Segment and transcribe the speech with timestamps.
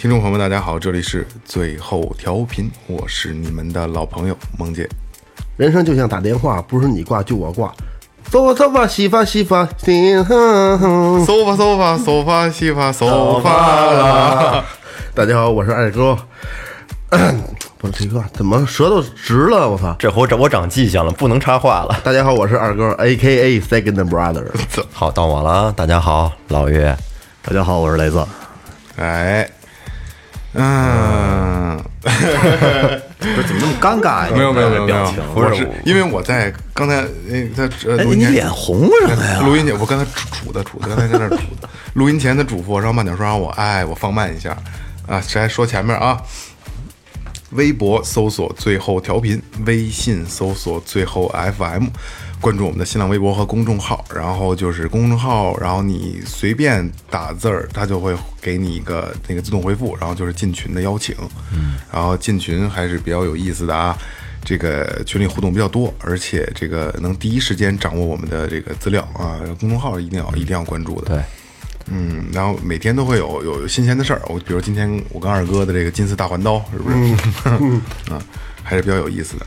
[0.00, 4.88] 听众朋友们，大家好，这里是最后调频，我是你们的老朋友萌姐。
[5.58, 7.70] 人生就像打电话，不是你挂就我挂。
[8.30, 11.26] 走吧走吧，洗发洗发，心哼哼。
[11.26, 14.64] 搜吧走吧，走吧洗发，走吧啦。
[15.12, 16.16] 大家好，我是二哥。
[17.76, 19.68] 不是这个，怎么舌头直了？
[19.68, 19.94] 我操！
[19.98, 22.00] 这回我长记性了，不能插话了。
[22.02, 24.46] 大家好，我是二哥，A K A Second Brother。
[24.94, 25.74] 好，到我了啊！
[25.76, 26.96] 大家好，老岳。
[27.42, 28.26] 大家好，我是雷子。
[28.96, 29.48] 哎，
[30.52, 34.32] 嗯， 不是怎么那么尴尬呀？
[34.34, 37.68] 没有没有没有没有表情，我是因为我在刚才那在
[38.04, 39.40] 录音前你脸红什么呀？
[39.40, 41.68] 录音前我刚才杵杵的杵的，刚才在那儿杵的。
[41.94, 44.56] 录音前的嘱咐我让慢点说，让我哎我放慢一下
[45.06, 45.20] 啊。
[45.20, 46.20] 谁还说前面啊？
[47.50, 51.86] 微博搜索最后调频，微信搜索最后 FM，
[52.40, 54.04] 关注我们的新浪微博和公众号。
[54.14, 61.14] 然后就是公众号，然后你随便打字儿，它就会给你一个那个自动回复，然后就是进群的邀请。
[61.52, 63.96] 嗯，然后进群还是比较有意思的啊。
[64.42, 71.08] 这个群里互动比较多，而且这个能第一时间掌握我们的这个资料啊，公众号一定要一定要关注的。
[71.14, 71.22] 对，
[71.92, 74.22] 嗯，然后每天都会有有新鲜的事儿。
[74.28, 76.96] 我比如今天我跟二哥的这个金丝大环刀，是不是？
[78.10, 78.18] 啊，
[78.62, 79.46] 还是比较有意思的。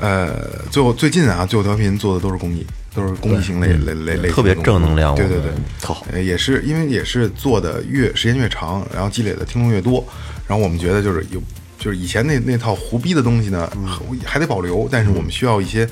[0.00, 5.52] 呃，最后最近啊，最后调频做的都是公益，都是公益型类类类类特别正能量对对对。
[5.82, 10.04] 好，也是因为也是做的越时间越长，然后积累的听众越多，
[10.48, 11.40] 然后我们觉得就是有
[11.78, 13.70] 就是以前那那套胡逼的东西呢，
[14.24, 15.88] 还得保留，但是我们需要一些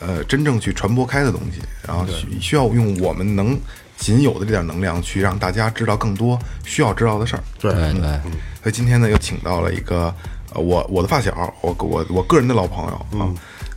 [0.00, 3.58] 呃真正去传播开的东西，然后需需要用我们能
[3.96, 7.42] 仅有的这点能量去让大家知道更多需要知道的事儿。
[7.58, 8.20] 对对对，
[8.62, 10.14] 所以今天呢，又请到了一个呃，
[10.54, 13.30] 我我的发小，我我我个人的老朋友啊，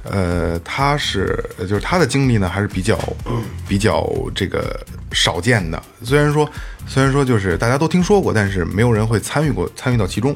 [0.03, 2.97] 呃，他是就是他的经历呢，还是比较
[3.67, 4.79] 比较这个
[5.11, 5.81] 少见的。
[6.01, 6.49] 虽然说
[6.87, 10.35] 虽然说就是大家都听说过，但是没有人会参与过参与到其中。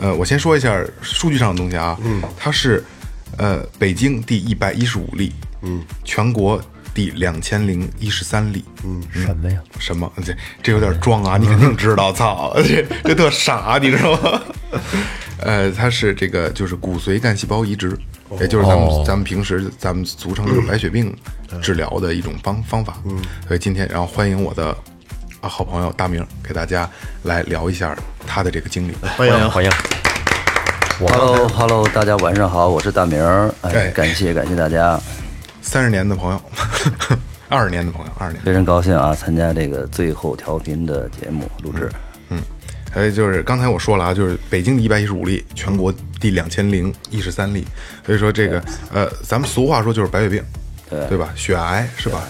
[0.00, 1.98] 呃，我先说一下数据上的东西啊，
[2.38, 2.82] 他是
[3.36, 6.62] 呃北京第一百一十五例，嗯，全国
[6.94, 9.58] 第两千零一十三例，嗯，什么呀？
[9.78, 10.10] 什么？
[10.24, 11.36] 这这有点装啊！
[11.38, 14.40] 你肯定知道，操， 这这特傻，你知道吗？
[15.42, 17.96] 呃，它是这个就是骨髓干细胞移植，
[18.40, 21.16] 也就是咱们、哦咱们平时咱们俗称这个白血病
[21.62, 22.98] 治疗的一种方方法。
[23.06, 23.16] 嗯，
[23.48, 24.66] 所以今天然后欢迎我的
[25.40, 26.88] 啊好朋友大明给大家
[27.22, 27.96] 来聊一下
[28.26, 28.94] 他的这个经历。
[29.16, 29.70] 欢迎欢迎。
[30.98, 33.50] Hello Hello，大家晚上好，我是大明儿。
[33.62, 35.00] 哎哎，感谢感谢大家，
[35.62, 36.42] 三十年的朋友，
[37.48, 38.44] 二十年的朋友，二十年。
[38.44, 41.90] 非常高兴啊，参加这个最后调频的节目录制。
[42.30, 42.38] 嗯
[42.92, 47.64] 还有就是刚才我说了啊，就是北京的一百一十五例，全国第两千零一十三例，
[48.04, 48.60] 所以说这个
[48.92, 50.42] 呃，咱们俗话说就是白血病，
[50.88, 51.32] 对对吧？
[51.36, 52.24] 血癌是吧？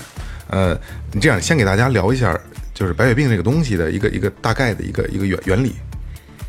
[0.49, 0.78] 呃，
[1.12, 2.39] 你这样先给大家聊一下，
[2.75, 5.75] 就是白血病这个东西的一个一个大概的一个一个原原理。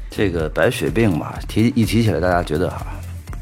[0.09, 2.85] 这个白血病嘛，提一提起来，大家觉得哈，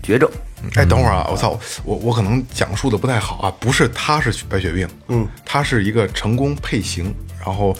[0.03, 0.29] 绝症。
[0.75, 7.13] 哎，等会儿啊，我操，我我可能讲述的不太好啊，不是他是白血病，嗯，他是一个成功配型，
[7.45, 7.75] 然后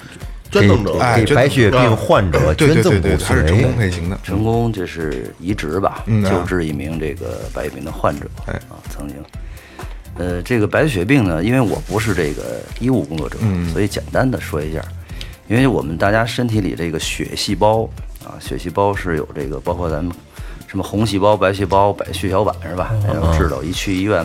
[0.52, 3.76] 捐赠者，哎白血病患者对对捐赠骨对对，他是成功。
[3.76, 9.18] 配型的，成功就是移植吧，救治一名这个白血病的患者哎啊，曾经。
[10.16, 14.84] 呃，这个白血病呢，因为我不是这个医务工作者，嗯所以简单的说一下，
[15.48, 17.84] 因为我们大家身体里这个血细胞
[18.26, 20.14] 啊，血细胞是有这个，包括咱们
[20.70, 22.92] 什么红细胞、白细胞、白血小板是吧？
[23.02, 24.24] 大家都知道，一去医院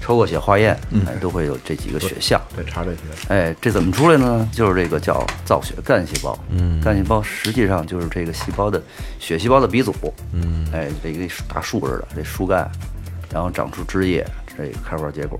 [0.00, 2.40] 抽个血化验，哎，都会有这几个血项。
[2.56, 2.98] 得查这些。
[3.28, 4.48] 哎，这怎么出来呢？
[4.52, 6.36] 就是这个叫造血干细胞。
[6.50, 8.82] 嗯，干细胞实际上就是这个细胞的
[9.20, 9.94] 血细胞的鼻祖。
[10.32, 12.68] 嗯，哎，这一个大树似的，这树干，
[13.32, 14.26] 然后长出枝叶，
[14.58, 15.38] 这个开花结果。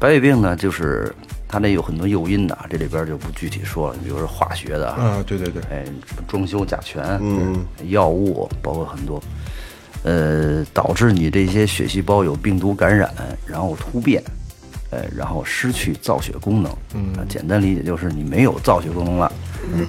[0.00, 1.14] 白血病呢，就是
[1.48, 3.96] 它那有很多诱因的啊，这里边就不具体说了。
[4.02, 5.84] 比如说化学的啊，啊，对对对，哎，
[6.26, 9.22] 装修甲醛，嗯，药物，包括很多，
[10.04, 13.12] 呃，导致你这些血细胞有病毒感染，
[13.46, 14.22] 然后突变，
[14.90, 16.72] 呃，然后失去造血功能。
[16.94, 19.32] 嗯，简单理解就是你没有造血功能了，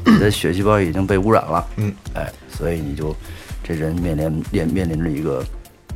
[0.06, 3.16] 你的血细胞已经被污染了，嗯，哎，所以你就
[3.64, 5.44] 这人面临面面临着一个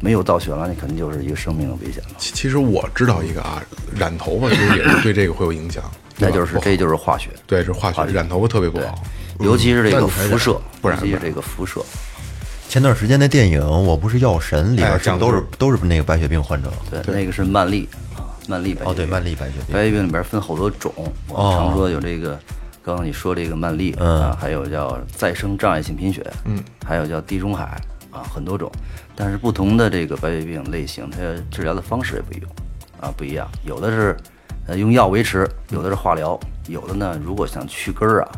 [0.02, 2.10] 没有造血了，你肯定就是一个生命的危险了。
[2.18, 3.64] 其其实我知道一个啊，
[3.98, 5.84] 染头发其实也是对这个会有影响，
[6.20, 9.02] 那就是这就是化学，对是化学，染头发特别不好。
[9.40, 11.00] 尤其是这个辐射，不然。
[11.00, 11.82] 尤其是这个辐射，
[12.70, 16.72] 前段时间那电影《我不是药神》里边哎是不是都是都是那个白血病患者。
[16.92, 19.74] 对，那个是曼丽啊，曼丽白血哦，对，病曼丽白血病。
[19.74, 20.94] 白血病里边分好多种，
[21.30, 22.40] 我们常说有这个，
[22.84, 27.82] 刚刚你说这个曼丽啊，还有叫再生障碍性贫血，嗯，还有叫地中海
[28.12, 28.72] 啊，很多种。
[29.16, 31.18] 但是不同的这个白血病类型，它
[31.50, 32.52] 治疗的方式也不一样
[33.02, 33.50] 啊，不一样。
[33.66, 34.16] 有的是
[34.68, 38.32] 呃用药维持，有的是化疗，有的呢如果想去根儿啊，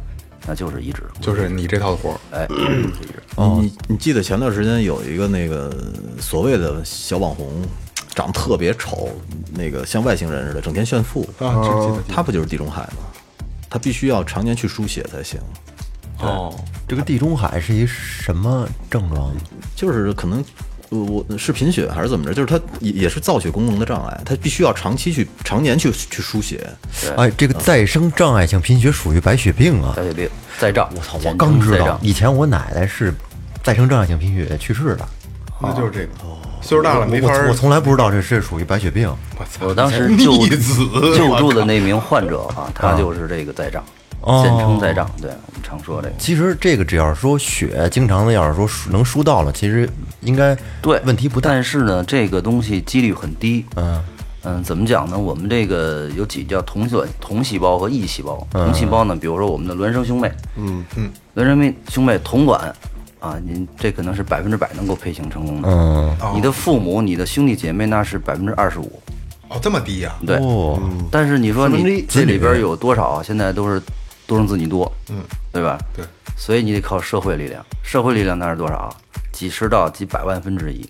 [0.48, 3.22] 那就是移植，就是你这套活儿，哎，移植。
[3.61, 5.73] 你你记得前段时间有一个那个
[6.19, 7.47] 所谓的小网红，
[8.15, 9.09] 长得特别丑，
[9.53, 11.61] 那个像外星人似的，整天炫富啊，
[12.07, 13.03] 他不就是地中海吗？
[13.69, 15.39] 他必须要常年去输血才行，
[16.19, 16.53] 哦，
[16.88, 19.31] 这个地中海是一什么症状？
[19.75, 20.43] 就是可能。
[20.93, 22.33] 我我是贫血还是怎么着？
[22.33, 26.69] 就是他也也是造血功能的障碍，他必须要长期去常年去去输血。
[27.15, 29.93] 哎，这个再生障碍性贫血属于白血病啊！
[29.95, 30.29] 白血病
[30.59, 33.13] 再障，我操，我刚知道，以前我奶奶是
[33.63, 35.06] 再生障碍性贫血去世的。
[35.63, 36.10] 那就是这个，
[36.60, 39.08] 岁数大了没法儿我我从来不知道这是属于白血病。
[39.38, 43.84] 我操我当时救 子救助的那名患者啊，他就是这个在障，
[44.22, 46.16] 哦简称在障，对我们常说这个。
[46.18, 49.88] 其实这个只要是说血经常的，要是说输能输到了，其实
[50.22, 51.52] 应该对，问题不大。
[51.52, 53.63] 但是呢，这个东西几率很低。
[53.75, 54.02] 嗯
[54.44, 55.16] 嗯，怎么讲呢？
[55.16, 58.48] 我们这个有几叫同卵同细胞和异细胞。
[58.52, 62.74] 同细胞呢，比如说我们的孪生兄妹，嗯嗯，孪生妹兄妹同卵
[63.21, 65.69] 啊，您这可能是百分之百能够配型成功的。
[65.69, 69.01] 嗯，你的父母、你的兄弟姐妹那是百分之二十五，
[69.47, 70.13] 哦这么低呀？
[70.25, 70.35] 对。
[70.38, 70.77] 哦，
[71.12, 73.23] 但是你说你这里边有多少啊？
[73.23, 73.81] 现在都是
[74.25, 75.79] 独生子女多，嗯，对吧？
[75.95, 76.03] 对，
[76.35, 78.89] 所以你得靠社会力量，社会力量那是多少啊？
[79.31, 80.88] 几十到几百万分之一，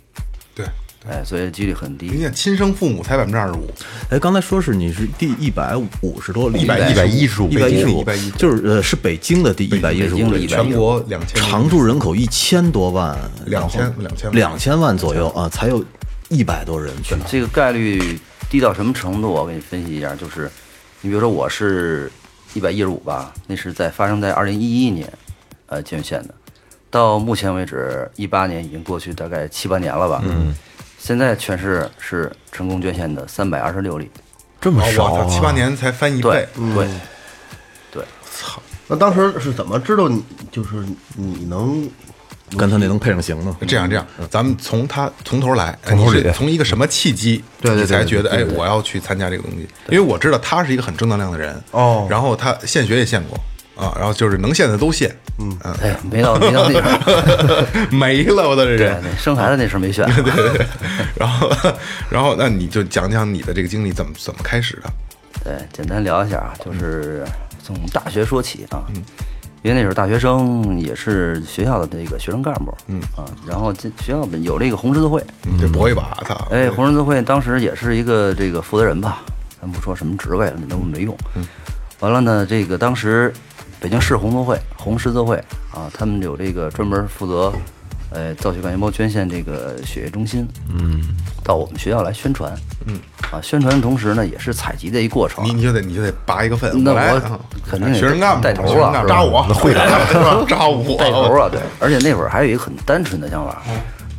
[0.56, 0.66] 对，
[1.10, 2.08] 哎，所以几率很人低。
[2.22, 3.68] 家亲生父母才百分之二十五，
[4.10, 7.50] 哎，刚才说是你是第一百五十多例，100 115一百一十五
[8.06, 15.84] ，115就是呃是北京的第一百一十五例北京的一，百全国两千常住人口一千多万，两千两千万两千万左右啊，才有
[16.30, 17.16] 一百多人去。
[17.28, 18.20] 这个概率
[18.50, 19.30] 低到什么程度？
[19.32, 20.50] 我给你分析一下，就是
[21.02, 22.12] 你比如说我是
[22.54, 25.12] 一百一十五吧，那是在发生在二零一一年，
[25.66, 26.34] 呃捐献的，
[26.92, 30.54] 到目前为止一八年已经过去大概七八年了吧，嗯，
[31.04, 34.08] 现在全市是成功捐献的三百二十六例，
[34.62, 36.88] 这么哦，少七八年才翻一对倍，对
[37.92, 38.06] 对，
[38.88, 41.90] 那当时是怎么知道你就是你能
[42.56, 43.58] 跟他那能配上型呢？
[43.68, 49.68] 这样这样，咱们从他从头来，哎从头捋你是从一个什么契机，对对对你才觉得哎我要去参加这个东西？
[49.90, 52.06] 因为我知道他是一个很正能量的人哦。
[52.08, 53.36] 然后他献血也献过
[53.76, 60.66] 啊，然后就是能献的都献，嗯哎，没到没到那阵儿， 没了我的这生孩子那事儿没选，对对对，
[61.16, 61.52] 然后
[62.10, 64.92] 然后那你就讲讲你的这个经历怎么怎么开始的？
[65.44, 67.26] 对，简单聊一下啊，就是
[67.64, 68.84] 从大学说起啊，
[69.64, 76.48] 因为那时候大学生也是学校的这个学生干部，嗯啊，然后这学校有这个红十字会，你得搏一把，操！
[76.52, 79.22] 哎，红十字会当时也是一个这个负责人吧，
[79.60, 81.18] 咱不说什么职位了，那都没用。
[82.02, 83.32] 完了呢，这个当时
[83.80, 85.38] 北京市红十字会、红十字会
[85.74, 87.54] 啊，他们有这个专门负责，
[88.12, 91.00] 呃，造血干细胞捐献这个血液中心，嗯，
[91.44, 92.52] 到我们学校来宣传，
[92.88, 93.00] 嗯，
[93.32, 95.46] 啊，宣传的同时呢，也是采集的一过程。
[95.46, 97.08] 你你就得你就得拔一个粪，那我来。
[97.14, 97.40] 啊
[97.70, 99.06] 肯定得学生干部带头啊。
[99.08, 100.44] 扎我，会长 是吧？
[100.50, 103.62] 扎我， 带头啊，对，而且那会儿还有一个很单纯的想法，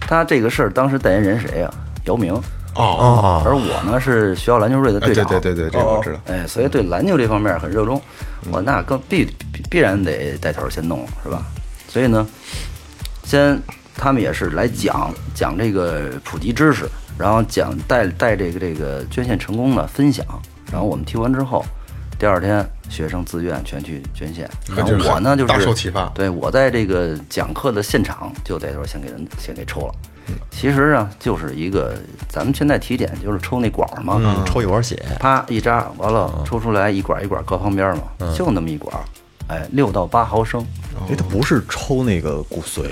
[0.00, 1.70] 他这个事儿当时代言人谁呀、
[2.06, 2.32] 姚明，
[2.74, 6.18] 哦，而我呢是学校篮球队的哎队长，对对对对，这个我知道。
[6.26, 8.00] 哎，所以对篮球这方面很热衷，
[8.50, 11.42] 我那更必必必然得带头先弄，是吧？
[11.88, 12.26] 所以呢，
[13.24, 13.60] 先
[13.94, 16.88] 他们也是来讲讲这个普及知识，
[17.18, 20.24] 然后讲带带这个这个捐献成功的分享，
[20.70, 21.62] 然后我们听完之后，
[22.18, 29.94] 第二天学生自愿全去捐献，然后我呢就是大受启发对我在这个讲课的现场就带头先给人先给抽了。
[30.50, 31.94] 其实啊，就是一个
[32.28, 38.02] 咱们现在体检就是抽那管儿嘛，嗯，抽一管血，啪一扎，完了抽出来一管一管搁旁边嘛，
[38.36, 38.94] 就那么一管，
[39.48, 40.64] 哎，六到八毫升，
[41.08, 42.82] 哎，它不是抽那个骨髓，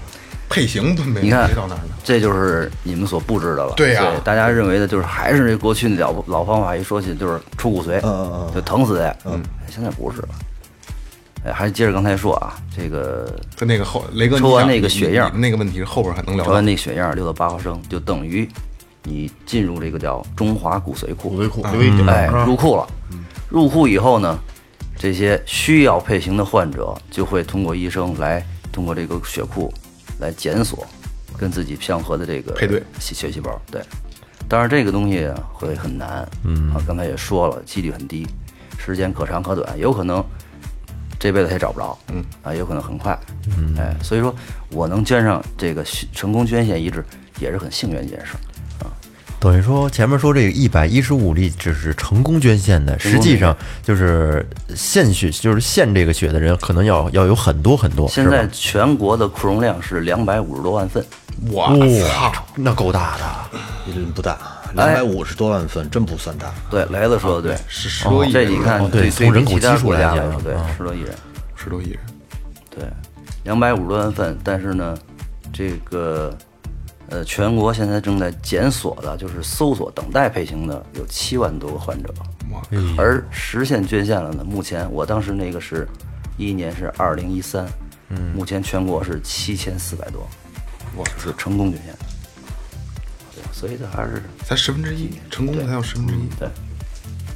[0.48, 1.94] 配型都没你看没到那儿呢。
[2.04, 3.72] 这就是你们所不知的了。
[3.76, 4.04] 对呀。
[4.22, 8.54] 大家认为的就是还是那过去那老老方法，一说起就是出骨髓，嗯嗯嗯。
[8.54, 9.16] 就疼死的。
[9.24, 10.28] 嗯，现在不是了。
[11.44, 16.64] 哎，还是接着刚才说啊，这个跟那个后雷哥，你抽完那个血样那个问题后边还能聊到抽完。
[16.64, 18.48] 那血样六到八毫升，就等于
[19.02, 21.30] 你进入这个叫中华骨髓库。
[21.30, 21.62] 骨髓库
[22.06, 22.86] 哎，入库了。
[23.48, 24.38] 入库以后呢，
[24.96, 29.72] 这些需要配型的患者就会通过医生来通过这个血库
[30.20, 30.86] 来检索
[31.36, 33.60] 跟自己相合的这个配对血血细胞。
[33.70, 33.82] 对，
[34.48, 38.26] 但是这个东西会很难，嗯啊，刚才也说了，几率很低，
[38.78, 40.24] 时间可长可短，有可能
[41.22, 43.16] 这辈子他也找不着，嗯啊，有可能很快，
[43.56, 44.34] 嗯，哎，所以说
[44.70, 47.04] 我能捐上这个血成功捐献移植
[47.38, 48.32] 也是很幸运的一件事
[48.80, 48.90] 啊。
[49.38, 58.08] 等于说前面说这个一百一十五例只是成功捐献的，实际上就是献血，就是献这个血的人可能要要有很多很多。
[58.08, 61.06] 现在全国的库容量是两百五十多万份，
[61.52, 61.68] 我
[62.08, 63.24] 操！，那够大的。
[63.94, 64.36] 嗯不大，
[64.74, 66.52] 两百五十多万份，真不算大。
[66.70, 71.14] 对，雷子说的对，是十多亿这你看哦对对从人口基数来讲对啊，十多亿人，
[71.54, 72.00] 十多亿人，
[72.70, 72.84] 对，
[73.44, 74.96] 两百五十多万份，但是呢，
[75.52, 76.36] 这个
[77.08, 82.12] 呃，全国现在正在检索的，就是搜索等待配型的有七万多个患者，
[82.50, 82.62] 哇，
[82.96, 85.86] 而实现捐献了呢，目前我当时那个是
[86.38, 87.66] 一一年是二零一三，
[88.08, 90.26] 嗯，目前全国是七千四百多，
[90.96, 92.21] 哇，是成功捐献，对，
[93.52, 96.28] 所以这还是才十分之一，成功的才有十分之一。
[96.38, 96.48] 对。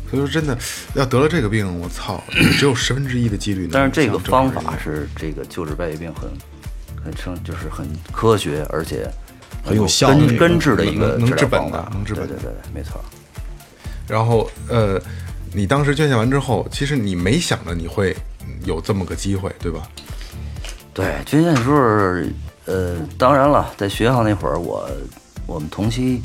[0.09, 0.57] 所以说，真的
[0.95, 2.23] 要得了这个病，我操，
[2.57, 6.31] 只有十分之一的几率能但是这个方法是这个救治白血病很
[7.05, 9.11] 很成就是很科学，而且
[9.65, 13.05] 很有效根根治的一个治本的能治本对对对，对没错。
[14.07, 14.97] 然后呃，
[15.53, 18.17] 你当时捐献完之后，其实你没想着你会
[18.65, 19.83] 有这么个机会，对吧？
[20.95, 21.77] 对，捐献的时候，
[22.67, 24.89] 呃，当然了，在学校那会儿，我
[25.47, 26.23] 我们同期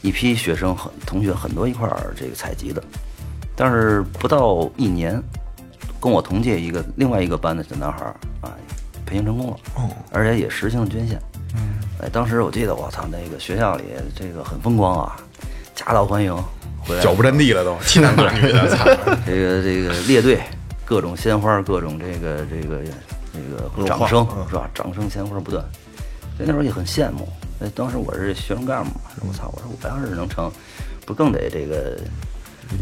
[0.00, 2.82] 一批学生很同学很多一块儿这个采集的，
[3.54, 5.22] 但是不到一年，
[6.00, 8.50] 跟我同届一个另外一个班的小男孩儿啊，
[9.06, 11.20] 培训成功了，哦，而且也实行了捐献。
[11.54, 13.84] 嗯，哎，当时我记得我操，那个学校里
[14.16, 15.16] 这个很风光啊，
[15.74, 16.34] 夹道欢迎，
[16.80, 18.84] 回来脚不沾地了都，欺男霸女的，操！
[19.26, 20.40] 这个这个列队，
[20.84, 22.82] 各种鲜花，各种这个这个
[23.34, 24.68] 这个掌声是吧？
[24.74, 25.62] 掌声鲜花不断，
[26.36, 27.28] 所以那时候也很羡慕。
[27.62, 30.50] 哎，当时我是学生干部嘛，我操，我说我要是能成，
[31.06, 31.96] 不更得这个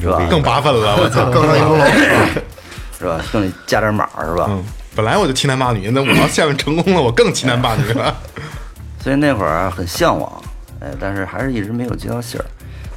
[0.01, 0.27] 是吧？
[0.31, 1.29] 更拔分了，我操！
[1.31, 1.85] 更上一层楼。
[2.99, 3.21] 是吧？
[3.33, 4.47] 更得加点码是吧？
[4.49, 8.17] 嗯，本来我就欺男霸女，那我要下面成功了，我更欺男霸女了。
[9.03, 10.43] 所以那会儿啊很向往，
[10.81, 12.45] 哎，但是还是一直没有接到信儿。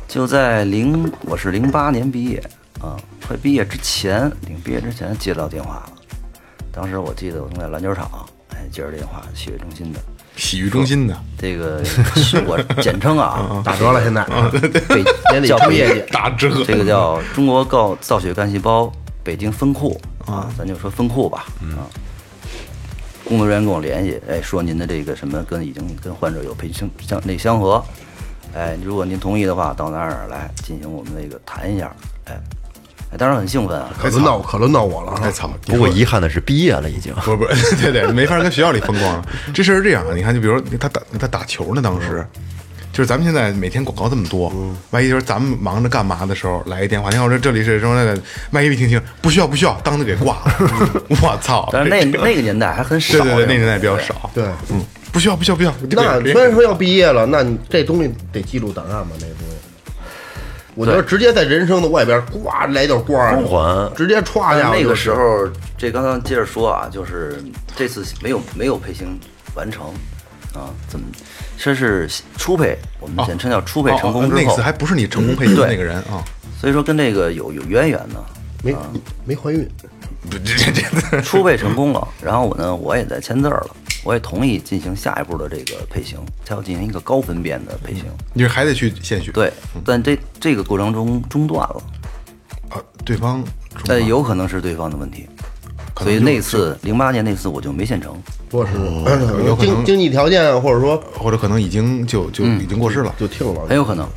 [0.07, 2.41] 就在零，我是零八年毕业
[2.81, 2.95] 啊，
[3.27, 5.93] 快毕业之前，领毕业之前接到电话了。
[6.71, 8.09] 当时我记得我正在篮球场，
[8.49, 9.99] 哎，接着电话，洗浴中心的，
[10.35, 11.17] 洗浴中心的。
[11.37, 11.81] 这个
[12.45, 14.23] 我简称啊， 打折了，现在。
[14.87, 18.91] 北年底 叫北冲业绩，打折，这个叫中国造造血干细胞
[19.23, 21.83] 北京分库啊，咱就说分库吧啊。
[23.25, 27.83] 工作人员跟我联系，哎，说您的这个什么跟已经跟患者有配相相那相合，
[28.53, 31.93] 哎，如果您同意的话，到哪儿哪儿来进行我们那个谈一下，
[32.25, 32.37] 哎，
[33.13, 35.19] 哎，当然很兴奋啊，可轮到可轮到我了啊！
[35.21, 35.47] 太操！
[35.67, 37.13] 不过遗憾的是毕业了已经。
[37.13, 39.25] 不是不是， 对对，没法跟学校里风光了。
[39.53, 42.25] 这事是这样啊，你看，就比如他打他打球呢，当时
[42.91, 44.51] 就是咱们现在每天广告这么多，
[44.91, 48.19] 万一就是咱们忙着干嘛的时候来一电话，你看，我说这里是什么那个，
[48.51, 51.69] 万一没听清不需要不需要，当的给挂了， 我操！
[51.71, 59.11] 但是那那个年代还很少呀，对对对，那年代比较少，对，嗯，不需要不需要不需要，那这个虽然说要毕业了，那你这东西得记录档案吗？
[59.19, 59.52] 那个东西，
[60.75, 67.43] 我觉得直接在人生的外边呱来点光儿，光环直接歘一下那个时候，这刚刚接着说啊，就是
[67.75, 69.19] 这次没有没有配型
[69.55, 69.85] 完成
[70.53, 71.05] 啊，怎么？
[71.57, 74.41] 这是初配，我们简称叫初配成功之后。
[74.41, 76.23] 哦哦那次，还不是你成功配型的那个人啊，
[76.59, 78.15] 所以说跟这个有有渊源呢。
[78.65, 78.73] 没
[79.25, 79.69] 没怀孕，
[80.31, 80.71] 这这
[81.11, 81.21] 这。
[81.21, 88.05] 初配成功了，然后我呢，我也在签字儿了，我也同意进行下一步的这个配型，它要进行一个高分辨的配型。
[88.33, 89.51] 你是还得去献血，对，
[89.85, 91.81] 但这这个过程中中断了，
[92.69, 93.43] 啊，对方
[93.85, 95.27] 但有可能是对方的问题，
[95.97, 98.15] 所以就那次零八年那次我就没献成。
[98.51, 98.73] 说是
[99.45, 104.07] 有可能经经济条件，或者说或者可能已经就就已经过世了，就听了，很有可能。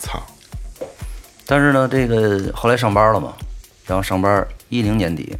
[0.00, 0.22] 操，
[1.44, 3.32] 但是呢，这个后来上班了嘛，
[3.84, 5.34] 然后上班一零年底，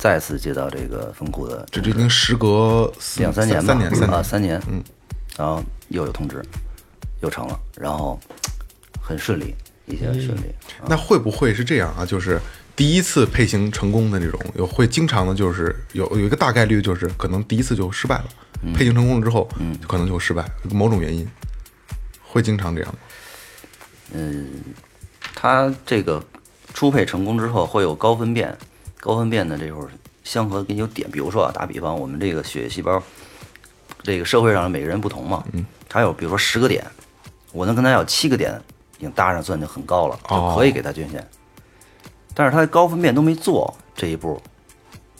[0.00, 4.82] 再次接到这个风库的这这已经时隔两三年吧，三年三啊年，三年，嗯，
[5.36, 6.42] 然后又有通知，
[7.20, 8.18] 又成了，然后
[8.98, 9.54] 很顺利，
[9.84, 10.54] 一切顺利。
[10.88, 12.06] 那会不会是这样啊？
[12.06, 12.40] 就是
[12.74, 18.24] 第一次配型成功的这种，有会经常的，就是有有一个大概率，就是可能第一次就失败了，
[18.74, 21.28] 配型成功了之后，嗯，可能就失败，某种原因，
[22.22, 22.98] 会经常这样吗。
[24.12, 24.48] 嗯
[25.34, 26.24] 它这个
[26.72, 28.56] 初配成功之后会有高分辨，
[29.00, 29.88] 高分辨的这会儿
[30.22, 33.02] 相合给你有点，比如说啊，打比方，我们这个血液细胞，
[34.02, 36.84] 这个社会上每个人不同嘛，嗯，他有比如说十个点，
[37.52, 38.60] 我能跟他有七个点
[38.98, 41.26] 已经搭上，算就很高了，就可以给他捐献。
[42.34, 44.40] 但是他高分辨都没做这一步，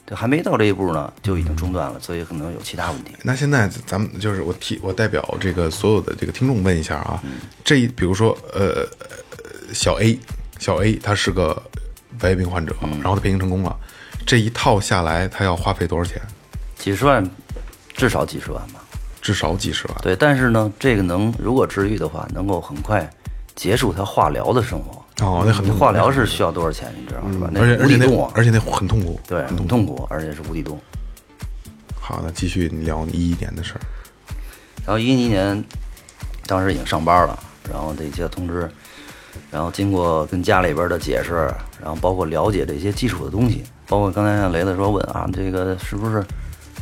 [0.06, 3.12] 这还没到这一步呢，就已经中断了，所以可能有其他问题。
[3.22, 7.20] 那现在咱们就是我替我代表这个所有的这个听众问一下啊，
[7.64, 10.18] 这一比如说呃呃小 A
[10.58, 11.60] 小 A 他是个
[12.18, 13.76] 白血病患者，然后他配型成功了，
[14.26, 16.20] 这一套下来他要花费多少钱？
[16.76, 17.28] 几十万，
[17.94, 18.80] 至少几十万吧。
[19.22, 19.96] 至少几十万。
[20.00, 23.08] 对，但是呢，这个能如果治愈的话，能够很快
[23.54, 25.04] 结束他化疗的生活。
[25.22, 27.50] 哦，那很化疗是需要多少钱，你知道是吧？
[27.52, 29.20] 那而且而且是无底洞而且那很痛苦。
[29.28, 30.80] 对，很痛苦，而且是无底洞。
[32.00, 33.80] 好，那继续聊你一一年的事儿。
[34.86, 35.62] 然后一一年，
[36.46, 37.38] 当时已经上班了，
[37.70, 38.70] 然后得接到通知，
[39.50, 46.24] 然后经过跟家里边的解释，然后包括了解这些基础的东西，包括刚才像雷子说问啊，这个是不是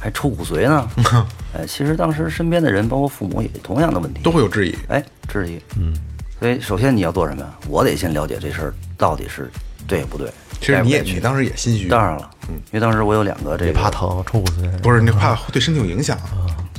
[0.01, 0.89] 还抽骨髓呢？
[1.57, 4.77] 哎，其实当时身边的人，包括父母也同样的问题，都会有质疑。
[4.89, 5.61] 哎质疑。
[5.79, 5.95] 嗯，
[6.39, 7.49] 所以首先你要做什么呀？
[7.69, 9.51] 我得先了解这事儿到底是
[9.87, 10.31] 对不对。
[10.61, 14.71] 其实你也你当时也心虚，当然了，嗯，因为当时我有两个这个怕疼，抽骨髓。
[14.79, 16.19] 不是你怕对身体有影响。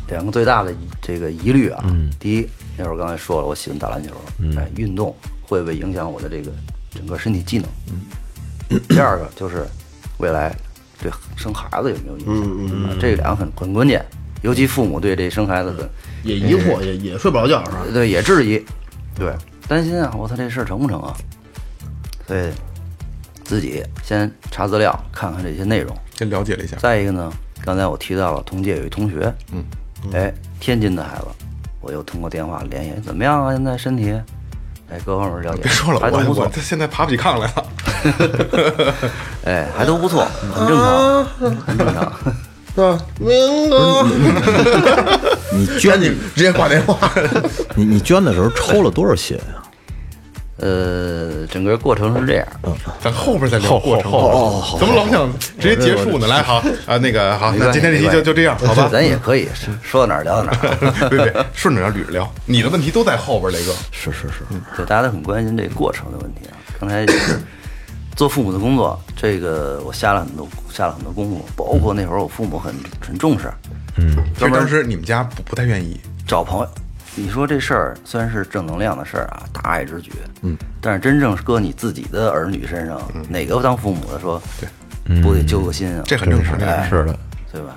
[0.10, 1.84] 两个最大的这个疑虑啊，
[2.20, 2.50] 第一，
[2.80, 4.10] 那会儿刚才说了，我喜欢打篮球，
[4.58, 6.50] 哎，运动会不会影响我的这个
[6.90, 8.80] 整个身体机能？
[8.88, 9.68] 第二个就是
[10.20, 10.56] 未来
[11.02, 12.84] 对生孩子有没有影响？
[12.90, 14.02] 啊这两个很很关键，
[14.44, 15.90] 尤其父母对这生孩子的
[16.24, 17.84] 也疑惑，也也睡不着觉是吧？
[17.94, 18.64] 对也质疑，
[19.14, 19.34] 对
[19.68, 21.14] 担心啊，我操这事儿成不成啊？
[22.26, 22.50] 所以
[23.44, 25.94] 自己先查资料，看看这些内容。
[26.16, 27.30] 先了解了一下，再一个呢，
[27.66, 29.66] 刚才我提到了同届有一同学，嗯，
[30.14, 31.26] 哎，天津的孩子，
[31.82, 33.52] 我又通过电话联系，怎么样啊？
[33.52, 34.12] 现在身体，
[34.92, 37.66] 哎，各方面了解，别说了，我我还都不错，他现在爬不起炕来了。
[39.46, 41.26] 哎，还都不错，很正常，
[41.66, 42.12] 很正常。
[42.76, 42.98] 是吧？
[43.20, 44.06] 明哥，
[45.52, 47.12] 你捐你直接挂电话。
[47.76, 49.59] 你你捐的时候抽了多少血呀？
[50.62, 52.48] 呃，整个过程是这样，
[53.02, 56.28] 咱后边再聊过程，好怎么老想直接结束呢？
[56.28, 58.88] 来，好啊，那个好，那今天这期就就这样，好吧？
[58.92, 59.48] 咱也可以
[59.82, 61.10] 说到哪儿聊到哪儿。
[61.10, 63.72] 别别，顺着聊捋着聊，你的问题都在后边，雷哥。
[63.92, 64.44] 是是是，
[64.76, 66.58] 对，大家都很关心这个过程的问题啊。
[66.80, 67.40] 刚才也是
[68.16, 73.50] 做父母的工作，这个我下了很多下了很多功夫，包括那会儿我父母很很重视，
[73.98, 76.68] 嗯，其实当时你们家不不太愿意，找朋友。
[77.20, 86.04] 你说这事儿虽然是正能量的事儿啊，大爱之举，嗯，但是真正搁你自己的儿女身上，哪个当父母的说，对，不得揪个心啊？
[86.06, 86.58] 这很正常。
[86.60, 87.20] 哎是的，
[87.52, 87.76] 对吧？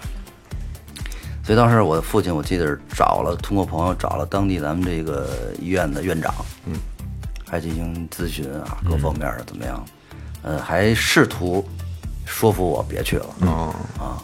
[1.44, 5.28] 所以当时我的父亲，我记得是找了，通过朋友找了当地咱们这个
[5.58, 6.32] 医院的院长，
[6.66, 6.74] 嗯，
[7.44, 9.84] 还进行咨询啊，各方面的怎么样？
[10.42, 11.66] 呃，还试图
[12.24, 14.22] 说服我别去了，哦，啊，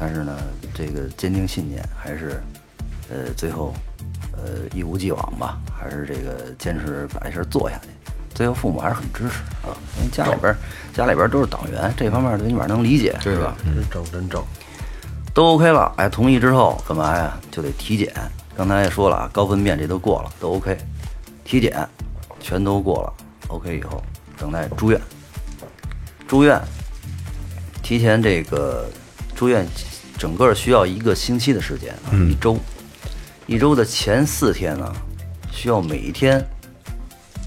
[0.00, 0.36] 但是呢，
[0.74, 2.42] 这个坚定信念还是，
[3.08, 3.72] 呃，最后，
[4.44, 7.88] 呃，一如既往吧，还是这个坚持把这事儿做下去。
[8.34, 10.56] 最后父母还是很支持啊，因为家里边儿
[10.94, 13.54] 家里边儿都是党员，这方面最起码能理解，是吧？
[13.62, 14.42] 真正真正，
[15.34, 17.38] 都 OK 了，哎，同意之后干嘛呀？
[17.50, 18.12] 就得体检。
[18.56, 20.76] 刚才也说了啊，高分辨这都过了，都 OK。
[21.44, 21.86] 体检
[22.40, 23.12] 全都过了
[23.48, 24.02] ，OK 以后
[24.38, 25.00] 等待住院。
[26.26, 26.60] 住院，
[27.82, 28.88] 提前这个
[29.34, 29.66] 住院，
[30.16, 32.56] 整个需要一个星期的时间啊，一周。
[33.52, 34.90] 一周的前四天呢，
[35.50, 36.42] 需要每一天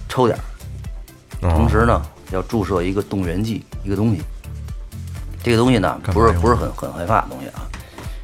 [0.08, 2.00] 抽点儿，同时呢
[2.32, 4.22] 要注射一个动员剂，一个东西。
[5.42, 7.66] 这个东西呢，不是不是很很害怕的东西啊，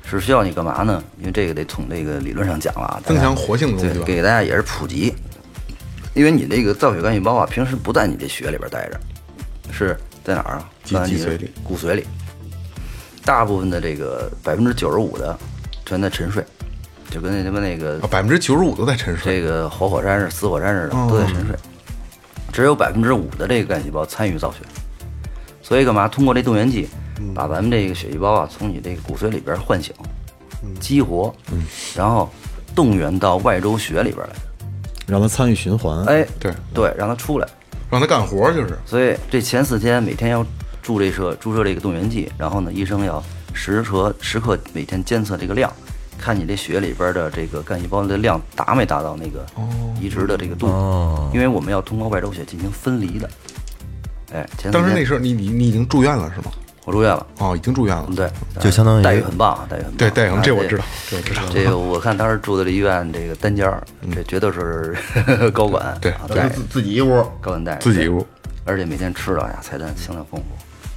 [0.04, 1.04] 是需要你干嘛呢？
[1.18, 4.00] 因为这个得从这个理论上讲了啊，增强活性的东西。
[4.04, 5.12] 给大家也是普及。
[6.14, 9.00] 因为你这个造血干细胞啊，平时不在你这血里边待着，
[9.72, 10.70] 是在哪儿啊？
[10.84, 12.06] 脊在你的脊髓里骨髓里。
[13.26, 15.36] 大部分的这个百分之九十五的
[15.84, 16.46] 全在沉睡，
[17.12, 19.42] 就跟那他妈那个啊，百分之九十五都在沉睡。
[19.42, 21.56] 这个活火山似的、死火山似的，都在沉睡。
[22.52, 24.60] 只有百分之五的这个干细胞参与造血，
[25.62, 26.08] 所以干嘛？
[26.08, 26.88] 通过这动员剂，
[27.36, 29.94] 把咱们这个血细胞啊从你这个骨髓里边唤醒、
[30.80, 31.34] 激活，
[31.96, 32.30] 然后
[32.74, 34.34] 动员到外周血里边来。
[35.08, 36.06] 让它参与循环。
[36.06, 37.48] 哎，对对，让它出来。
[37.90, 38.78] 让它干活就是。
[38.86, 40.46] 所以这前四天每天要
[40.82, 43.22] 注这射注射这个动员剂，然后呢，医生要
[43.54, 45.72] 时刻时刻每天监测这个量，
[46.22, 49.46] 看你这血里边的这个干细胞的量达没达到那个
[50.00, 50.68] 移植的这个度，
[51.34, 53.30] 因为我们要通过外周血进行分离的。
[54.34, 56.52] 哎，前四天当时那时候你你你已经住院了是吗？
[56.86, 58.08] 我住院了，哦，已经住院了。
[58.16, 58.28] 对，
[58.60, 59.98] 就相当于待遇很棒啊，待遇很棒。
[59.98, 61.42] 对待遇很啊这我知道这我知道。
[61.52, 63.84] 这个我看当时住的这医院这个单间儿，
[64.16, 64.96] 这绝对是
[65.54, 66.14] 高管对
[66.50, 68.26] 自自己一屋，高管待遇，自己一屋，
[68.66, 70.46] 而且每天吃的呀菜单相当丰富。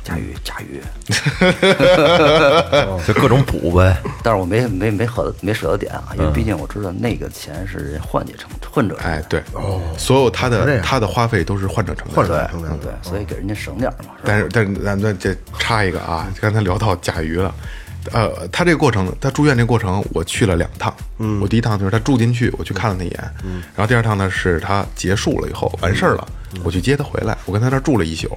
[0.04, 0.80] 甲鱼甲鱼，
[3.06, 3.96] 就各种补呗。
[4.22, 9.42] 但是我没没没舍没舍得点啊，因为毕竟我知道那个钱是人患者承患者承担，哎对，
[9.96, 12.14] 所有他的他的花费都是患者承担。
[12.14, 17.52] 患者对承担对，所以给人家省点嘛，但是但是咱们这插一个啊，刚才聊到甲鱼了。
[18.12, 20.94] 呃，他这个过程，他住院这过程，我去了两趟。
[21.16, 23.18] 嗯，我第一趟就是他住进去，我去看了他一眼。
[23.42, 26.28] 嗯，然后第二趟呢是他结束了以后完事儿了，
[26.62, 28.28] 我去接他回来，我跟他那儿住了一宿。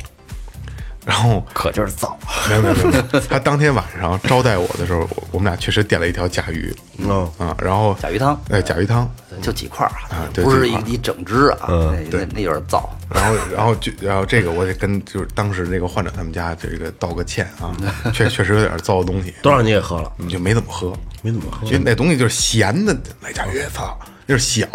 [1.07, 2.17] 然后可劲儿造，
[2.49, 6.75] 没有没有没有，他当天晚上招待我的时候，我我们俩确实点了一条甲鱼。
[6.97, 7.09] 嗯。
[7.37, 8.37] 啊，然后甲鱼汤。
[8.49, 9.09] 哎，甲鱼汤，
[9.41, 11.67] 就几块儿啊对不是一一整只啊，
[12.11, 12.83] 那那那有点燥。
[13.09, 17.71] 然后，然后就，然后这个我得跟就是当时那个患者他们家这个道个歉啊，
[18.13, 20.91] 确确实有点糟的东西，多少你也喝了，你就没怎么喝，
[21.21, 21.65] 没怎么喝。
[21.67, 24.67] 因为那东西就是咸的，那甲鱼，操，就是小，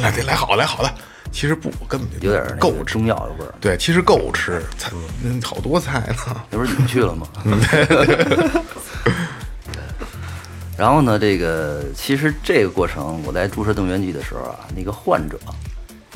[0.00, 0.92] 来得来好来好的，
[1.32, 3.54] 其实不，根本就有点儿够吃，中药的味儿。
[3.60, 4.92] 对，其实够吃，菜
[5.24, 6.14] 嗯好多菜呢，
[6.50, 7.26] 那不是你们去了吗？
[10.76, 15.38] 然后呢，这个其实这个过程，我在注射动员剂的时候啊，那个患者，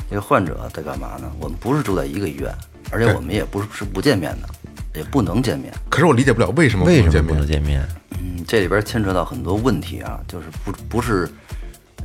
[0.09, 1.31] 那个患者在干嘛呢？
[1.39, 2.53] 我们不是住在一个医院，
[2.91, 4.49] 而且我们也不是是不见面的，
[4.95, 5.73] 也不能见面。
[5.89, 7.87] 可是我理解不了为什么为什么不能见面能见面？
[8.19, 11.29] 嗯，这里边牵扯到很多问题啊，就是不不是，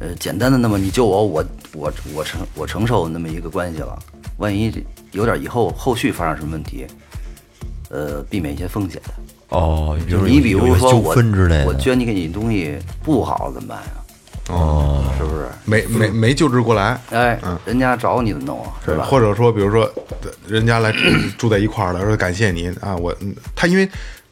[0.03, 3.97] 呃，简单的那么你救我，我我我承我承受那么一个关系了，
[4.39, 6.85] 万一有点以后后续发生什么问题，
[7.89, 9.01] 呃，避免一些风险。
[9.51, 13.93] 哦，比如你比如纠说我纷之类的，我捐你给你东西不好怎么办呀？
[14.49, 15.47] 哦，是不是？
[15.65, 18.73] 没没没救治过来，哎，人家找你怎么弄啊？
[18.85, 19.05] 是吧？
[19.05, 19.89] 或者说，比如说，
[20.49, 20.93] 人家来
[21.39, 23.89] 住在一块儿了，说感谢您啊，我嗯他因为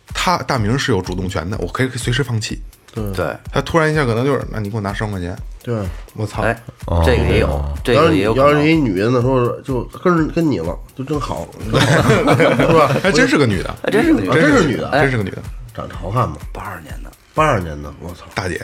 [0.08, 2.60] 他大明是有主动权的，我可以可以随时放弃。
[2.92, 5.74] 对，他突然一下可能就是，那你给我拿十万块钱，对。
[6.14, 6.60] 我操，哎，
[7.04, 8.74] 这个也有，这要是个也有可要是一。
[8.74, 12.88] 女的呢，说就跟跟你了，就真好， 是吧？
[13.02, 15.38] 还真是个女的，还真是个女啊的，真是女的，真是个女的，
[15.72, 16.36] 长得好看吗？
[16.52, 18.24] 八二年的，八二年的，我操！
[18.34, 18.58] 大姐，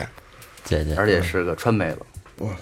[0.65, 1.99] 姐姐，而且是个川妹子，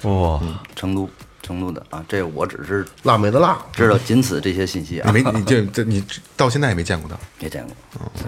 [0.07, 0.39] 哇，
[0.75, 1.09] 成都
[1.41, 1.83] 成都的。
[1.89, 2.05] 啊。
[2.07, 5.11] 这我只是辣妹的辣，知道仅此这些信息啊。
[5.11, 6.03] 你，没你这这你
[6.37, 7.75] 到现在也没见过她，没见过。
[8.13, 8.23] 对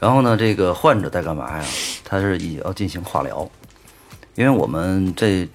[0.00, 1.64] 然后呢，这个患者在干嘛呀？
[2.04, 3.48] 他是也要进行化疗，
[4.34, 5.48] 因为我们这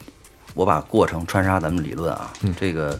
[0.53, 2.99] 我把过程穿插咱们理论啊，这个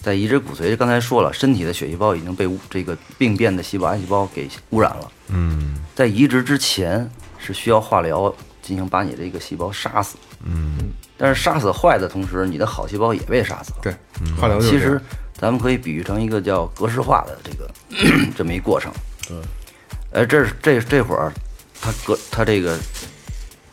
[0.00, 5.10] 在移植骨髓，刚才说了，身体的血细胞已经被这个病变的细胞癌细胞给污染了。
[5.28, 10.18] 嗯，在移植之前是需要化疗进行把你这个细胞杀死。
[10.44, 13.78] 嗯，但是杀死坏的同时，你的好细胞也被杀死了。
[13.80, 13.94] 对，
[14.36, 15.00] 化疗其实
[15.32, 17.70] 咱们可以比喻成一个叫格式化的这个
[18.36, 18.92] 这么一过程。
[19.28, 19.36] 对，
[20.12, 21.32] 呃，这是这这会儿，
[21.80, 22.78] 他隔他这个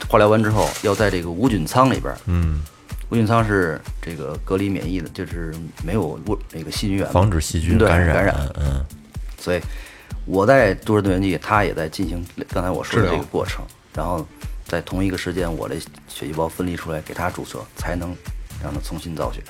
[0.08, 2.62] 化疗完之后，要在这个无菌舱里边，嗯，
[3.10, 8.36] 无菌舱是这个隔离免疫的，就是没有污那个细菌源，防止细菌感染，感染。
[8.56, 8.86] 嗯，
[9.38, 9.60] 所以
[10.25, 14.25] 我在注射动员剂，他也在进行刚才我说的这个过程，然后
[14.65, 18.15] 在同一个时间，我的血细胞分离出来给他注射，才能
[18.63, 19.41] 让他重新造血。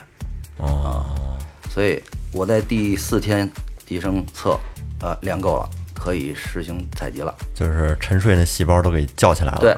[0.57, 1.37] 哦，
[1.69, 2.01] 所以
[2.33, 3.49] 我在第四天，
[3.87, 4.59] 医生测，
[5.01, 7.35] 呃，量够了，可以实行采集了。
[7.53, 9.59] 就是沉睡的细胞都给叫起来了。
[9.59, 9.75] 对，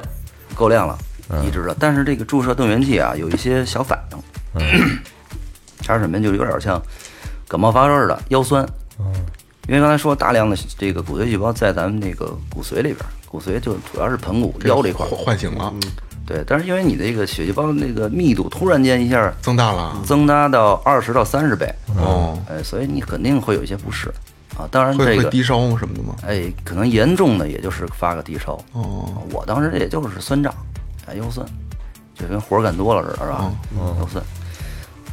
[0.54, 0.96] 够量了，
[1.44, 1.76] 移植了。
[1.78, 4.18] 但是这个注射动员剂啊，有一些小反应，
[5.84, 6.22] 它是什么？
[6.22, 6.80] 就有点像
[7.48, 8.64] 感冒发热似的腰酸。
[8.98, 9.12] 嗯
[9.68, 15.08] 因为刚才说大量的这个骨髓细胞在咱们那个骨髓里边，骨髓就主要是盆骨腰这块儿。
[15.08, 15.72] 唤唤醒了，
[16.26, 24.12] 对，但是因为你这个血细胞那个密度突然间一下增大了，增大到二十到三十倍，哦，哎，所以你肯定会有一些不适
[24.58, 24.68] 啊。
[24.70, 26.14] 当然这个会低烧什么的吗？
[26.26, 28.52] 哎，可能严重的也就是发个低烧。
[28.72, 30.54] 哦，我当时也就是酸胀，
[31.06, 31.46] 哎，腰酸，
[32.14, 33.52] 就跟活儿干多了似的，是吧？
[33.78, 34.24] 哦腰酸。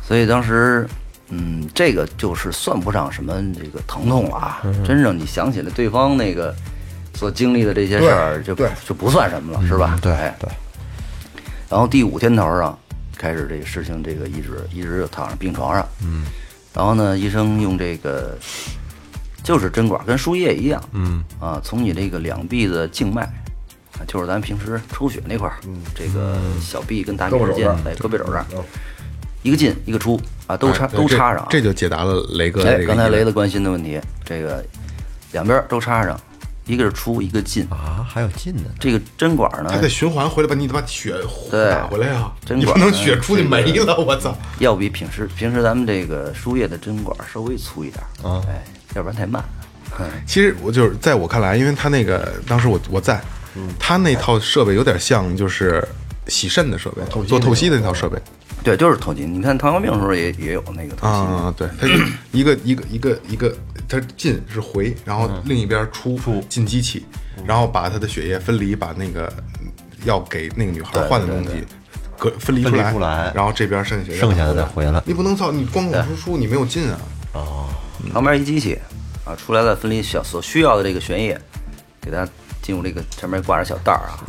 [0.01, 0.87] 所以当时，
[1.29, 4.61] 嗯，这个就是算不上什么这个疼痛了啊。
[4.85, 6.55] 真正你想起来对方那个
[7.13, 8.55] 所经历的这些事儿，就
[8.87, 9.99] 就不算什么了，是吧？
[10.01, 10.49] 对哎对。
[11.69, 12.75] 然后第五天头上
[13.15, 16.25] 开始这个实行这个一直一直就躺上病床上，嗯，
[16.73, 18.35] 然后呢，医生用这个
[19.43, 23.23] 就是针管跟输液一样，嗯啊，从你这个两臂的静脉，
[23.93, 25.57] 啊，就是咱平时抽血那块儿，
[25.95, 28.45] 这个小臂跟大臂之间在胳膊肘这儿，
[29.41, 34.63] 一个进一个出啊，都插哎都插上啊，这就解答了雷哥刚才雷子关心的问题，这个
[35.31, 36.19] 两边都插上，
[36.65, 37.65] 一个是出，一个进。
[37.69, 38.69] 啊，还有进的呢。
[38.79, 41.15] 这个针管呢它，得循环回来把你得把血
[41.49, 42.33] 对打回来啊！
[42.45, 44.35] 针你不能血出去没了，我操！
[44.59, 48.63] 要比平时平时咱们这个输液的针管稍微粗一点儿，哎，
[48.99, 49.43] 要不然太慢。
[50.25, 53.19] 其实我就是在我看来，因为他那个当时我我在，
[53.77, 55.85] 他那套设备有点像就是
[56.27, 58.17] 洗肾的设备，做透析的那套设备
[58.63, 59.25] 对，就是透析。
[59.25, 61.07] 你看糖尿病的时候也也有那个透析。
[61.07, 61.87] 啊，对，它
[62.31, 63.53] 一个一个一个一个
[63.89, 67.05] 它进是回，然后另一边出出进机器，
[67.45, 69.31] 然后把他的血液分离，把那个
[70.05, 71.65] 要给那个女孩换的东西
[72.17, 76.99] 隔分离出来，出来然后这边剩下剩下的再回来你不能造，你光孔输出你没有进啊。
[78.11, 78.77] 旁边一机器
[79.25, 81.39] 啊，出来了分离小所需要的这个血液，
[82.01, 82.27] 给它
[82.61, 84.23] 进入这个前面挂着小袋儿啊，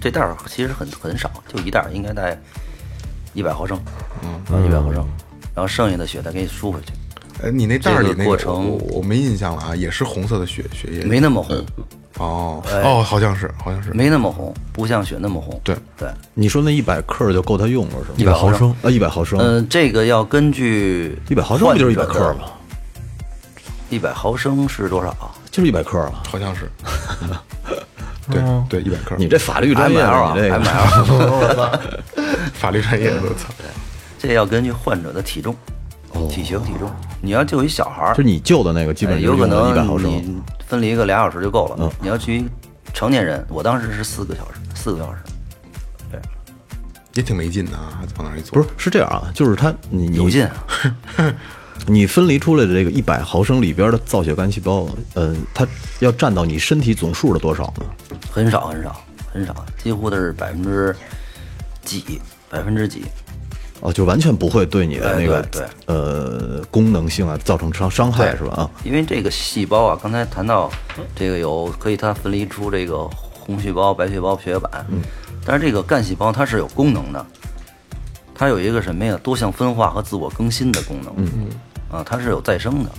[0.00, 2.38] 这袋儿其实很很少，就一袋儿，应该在
[3.32, 3.80] 一百毫升，
[4.22, 5.06] 嗯，一百毫升，
[5.54, 6.92] 然后剩下的血再给你输回去，
[7.42, 11.04] 呃，你那袋儿里那个个过程我我没印象了啊，也是红色的血血液。
[11.04, 11.64] 没那么红，
[12.18, 12.62] 哦。
[12.84, 13.90] 哦，好像是好像是。
[13.90, 15.60] 没那么红，不像血那么红。
[15.64, 15.76] 对。
[15.96, 18.14] 对，你说那一百克就够他用了是吗？
[18.16, 18.70] 一百毫升。
[18.82, 22.44] 啊，一百毫升，嗯，这个要根据一百毫升不就是一百克吗？
[23.94, 25.30] 一百毫升是多少啊？
[25.50, 26.22] 就是一百克啊。
[26.28, 26.68] 好像是，
[28.28, 29.14] 对对，一百克。
[29.16, 31.78] 你这法律专业啊你这个，ML，
[32.52, 33.48] 法律专业的，我操！
[34.18, 35.54] 这要根据患者的体重、
[36.28, 36.90] 体型、体重。
[37.20, 40.10] 你要救一小孩儿就，你救的那个，基本有可能一百毫升。
[40.10, 41.76] 你分离个俩小时就够了。
[41.78, 42.46] 嗯你要去一
[42.92, 45.18] 成年人，我当时是四个小时，四个小时。
[46.10, 46.20] 对，
[47.14, 48.54] 也挺没劲的啊，还往那儿一坐。
[48.54, 50.66] 不是是这样啊，就是他你你有劲啊。
[51.86, 55.66] 你分离出来的这个一百毫升里边的造血干细胞，呃，它
[56.00, 58.16] 要占到你身体总数的多少呢？
[58.30, 59.00] 很少很少
[59.32, 60.94] 很少，几乎都是百分之
[61.84, 63.04] 几，百分之几。
[63.80, 65.46] 哦，就完全不会对你的哎那个
[65.86, 68.54] 呃功能性啊造成伤伤害是吧？
[68.54, 70.70] 啊，因为这个细胞啊，刚才谈到
[71.14, 75.02] 这个有可以它分离出这个红细胞、白细胞、血小板，嗯，
[75.44, 77.26] 但是这个干细胞它是有功能的，
[78.34, 79.18] 它有一个什么呀？
[79.22, 82.90] 多项分化和自我更新的功能，嗯嗯，啊，它是有再生的，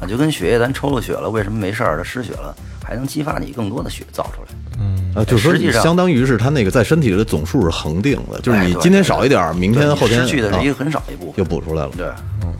[0.00, 4.48] 啊，就跟血液咱抽了血了，为什么没事儿它失血了，还能激发你更多的血造出来？
[4.78, 11.90] 嗯啊，就是说实际上相当于是它那个在身体里的总数是恒定的，就是你今天少一点儿，明天后天失去的是一个啊很少一部分，又补出来了。
[11.96, 12.06] 对，
[12.42, 12.54] 嗯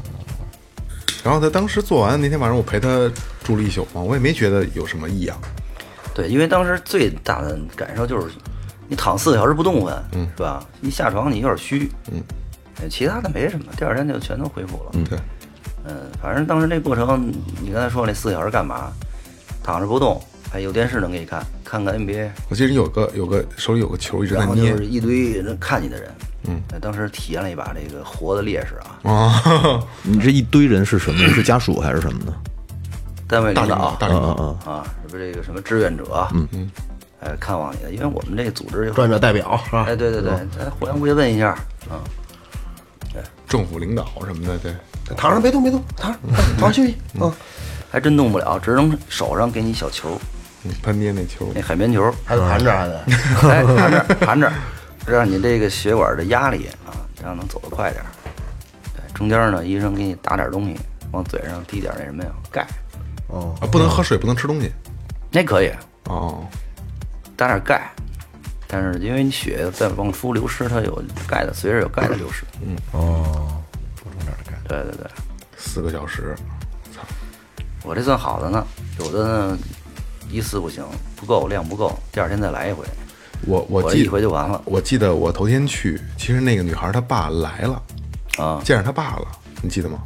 [1.22, 2.88] 然后他当时做完那天晚上，我陪他
[3.44, 5.36] 住了一宿嘛，我也没觉得有什么异样。
[6.14, 8.34] 对，因为当时最大的感受就是，
[8.90, 10.62] 你躺四个小时不动弹，嗯，是吧？
[10.82, 12.20] 一下床你有点虚，嗯，
[12.90, 14.90] 其他的没什么，第二天就全都恢复了。
[14.94, 15.16] 嗯，对，
[15.84, 18.90] 嗯，反正当时那过程，你刚才说那四个小时干嘛？
[19.62, 26.10] 躺着不动，还有电视能给你看，看看 NBA，我记得你有个有个手里有个球一直在捏然后就是一堆人看你的人。
[26.48, 28.74] 嗯，当时体验了一把这个活的烈士
[29.04, 31.28] 啊，啊， 你这一堆人是什么？
[31.28, 32.34] 是家属还是什么呢？
[33.28, 36.70] 单位大领导大领导，嗯嗯啊，什么这个什么志愿者，嗯嗯，
[37.20, 39.84] 哎，看望你的，因为我们这个组织有专业代表是吧？
[39.88, 41.50] 哎，对对对，咱互相慰问一下，
[41.88, 42.00] 啊，
[43.46, 44.74] 政府领导什么的，对，
[45.16, 46.20] 躺上别动别动，躺上，
[46.58, 47.32] 好好休息啊。
[47.92, 50.16] 还真动不了，只能手上给你小球，
[50.62, 51.50] 嗯他捏那球。
[51.52, 53.04] 那，海绵球，还得盘着，还得。
[53.50, 54.52] 哎，盘着盘着，
[55.06, 58.06] 让你这个血管的压力啊，这样能走得快点儿。
[58.94, 60.76] 对，中间呢，医生给你打点东西，
[61.10, 62.64] 往嘴上滴点那什么呀，钙，
[63.26, 64.70] 哦，啊，不能喝水，不能吃东西。
[65.32, 65.72] 那可以。
[66.04, 66.46] 哦，
[67.40, 67.90] 打点钙，
[68.66, 72.44] 但是因为你血在往出流失，它有钙的，随着有钙的流失。
[72.60, 73.62] 嗯，哦，
[73.96, 74.52] 补充点钙。
[74.68, 75.10] 对对对，
[75.56, 76.36] 四个小时，
[76.94, 77.00] 操
[77.82, 78.62] 我这算好的呢，
[78.98, 79.58] 有的呢
[80.30, 80.84] 一次不行，
[81.16, 82.84] 不够量不够，第二天再来一回，
[83.46, 87.82] 我我记我一回就完了我记得我头天去，其实那个女孩她爸来了，
[88.36, 88.60] 啊。
[88.62, 89.26] 见着她爸了，
[89.62, 89.98] 你记得吗？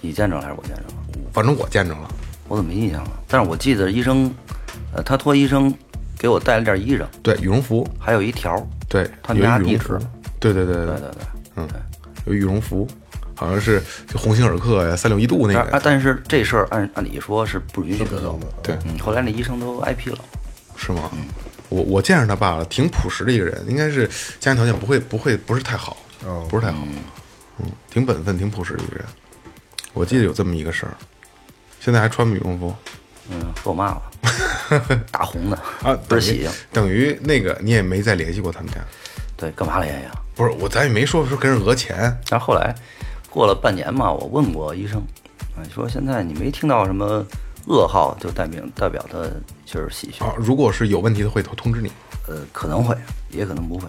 [0.00, 0.94] 你见着了还是我见着了？
[1.34, 2.08] 反正我见着了。
[2.48, 3.10] 我怎么没印象了？
[3.28, 4.32] 但是我记得医生，
[4.94, 5.70] 呃，他托医生
[6.18, 8.54] 给我带了件衣裳，对，羽绒服，还有一条，
[8.88, 9.84] 对，他们家有羽绒地址。
[9.84, 10.06] 服，
[10.40, 10.94] 对对对对对。
[10.96, 11.22] 对对。
[11.56, 11.68] 嗯，
[12.26, 12.86] 有羽绒服，
[13.34, 18.34] 好像是就鸿星尔克呀、三六一度那个，但是这事儿按按理说是不允许的。
[18.62, 20.18] 对，嗯，后来那医生都挨批了。
[20.76, 21.10] 是吗？
[21.68, 24.06] 我我见着他爸了，挺朴实的一个人，应该是
[24.38, 25.96] 家庭条件不会不会不是太好，
[26.48, 26.86] 不是太好，
[27.58, 29.04] 嗯，挺本分、挺朴实的一个人。
[29.92, 30.92] 我记得有这么一个事儿，
[31.80, 32.74] 现在还穿羽绒服
[33.30, 34.02] 嗯，给我骂了，
[35.10, 36.50] 大红的啊，倍儿喜庆。
[36.72, 38.80] 等于那个你也没再联系过他们家，
[39.36, 40.12] 对，干嘛联系啊？
[40.34, 42.74] 不是我咱也没说说跟人讹钱，但是后来
[43.30, 45.00] 过了半年嘛，我问过医生，
[45.56, 47.24] 啊，说现在你没听到什么
[47.66, 49.18] 噩耗，就代表代表他
[49.64, 50.26] 就是喜讯。
[50.26, 51.90] 啊，如果是有问题的会通知你。
[52.28, 52.92] 呃，可能会，
[53.30, 53.88] 也可能不会。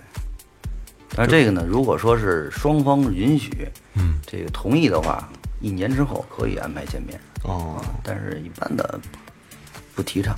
[1.15, 5.27] 但是这个呢，如果说是双方允许，嗯，这个同意的话，
[5.59, 7.81] 一年之后可以安排见面哦啊。
[8.03, 8.99] 但是一般的
[9.97, 10.33] 不提倡。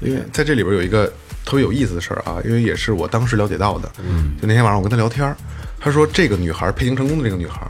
[0.00, 1.06] 因为在这里边有一个
[1.44, 3.88] 特别有意思的事儿啊，因为也是我当时了解到的。
[4.02, 5.36] 嗯，就那天晚上我跟他聊天儿，
[5.78, 7.64] 他说这个女孩配型成功的这个女孩，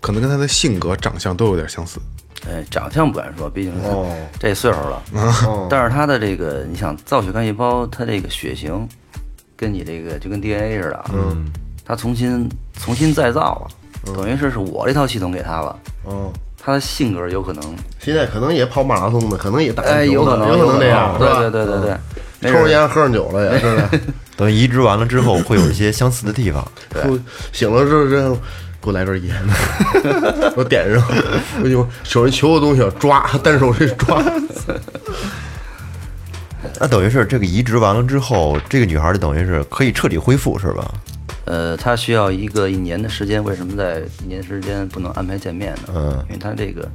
[0.00, 2.00] 可能跟她的性格、长相都有点相似。
[2.48, 3.72] 哎，长相不敢说，毕竟
[4.38, 5.02] 这岁数了。
[5.70, 8.86] 但是她的这个，你想造血干细胞，她这个血型
[9.56, 11.50] 跟你这个就跟 DNA 似的，嗯，
[11.84, 13.66] 它重新重新再造
[14.04, 16.30] 了，等于是是我这套系统给她了，嗯，
[16.66, 17.62] 他的性格有可能，
[18.00, 21.16] 现在可能也跑马拉松的，可能也打哎，有可能，有可能这样？
[21.16, 21.96] 对对对对
[22.40, 23.88] 对，抽着烟喝上酒了也是的。
[24.36, 26.66] 等移植完了之后，会有一些相似的地方。
[27.04, 27.16] 我
[27.52, 28.20] 醒了之后，这
[28.82, 29.32] 给我来根烟，
[30.58, 31.00] 我点上，
[31.62, 34.20] 我就手里求个东西要抓，单手这抓，
[36.80, 40.84] 那等于是这个移植完了之后，这个女孩就等于是可以彻底恢复，是吧？
[41.46, 45.94] 呃，他需要一个一年的时间，为什么在一年时间不能安排见面呢？
[45.94, 46.88] 嗯因为他这个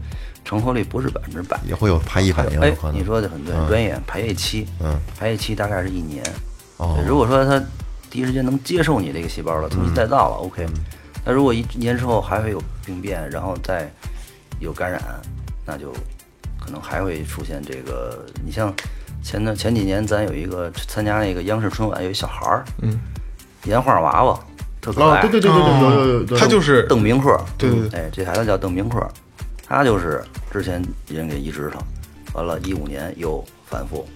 [0.46, 1.60] 成活率不是百分之百。
[1.66, 2.74] 也会有排异反应，哎。
[2.94, 6.24] 你说的很对，专业排异期，嗯，排异期大概是一年。
[6.78, 7.64] 哦如果说他
[8.10, 10.68] 第一时间能接受你这个细胞了，重新再造了，OK。
[11.24, 13.90] 那如果一年之后还会有病变，然后再
[14.60, 15.02] 有感染，
[15.66, 15.94] 那就
[16.60, 18.26] 可能还会出现这个。
[18.44, 18.74] 你像
[19.24, 23.00] 前段前几年咱有一个参加那个央视春晚，有一小孩儿，嗯，
[23.66, 24.40] 岩画娃娃，
[24.82, 28.00] 特可爱，啊，对对对对对，有有有，对他就是邓明鹤，对对对。
[28.00, 29.08] 哎，这孩子叫邓明鹤，
[29.68, 31.82] 他就是之前人给移植上，
[32.34, 34.08] 完了，一五年又反复，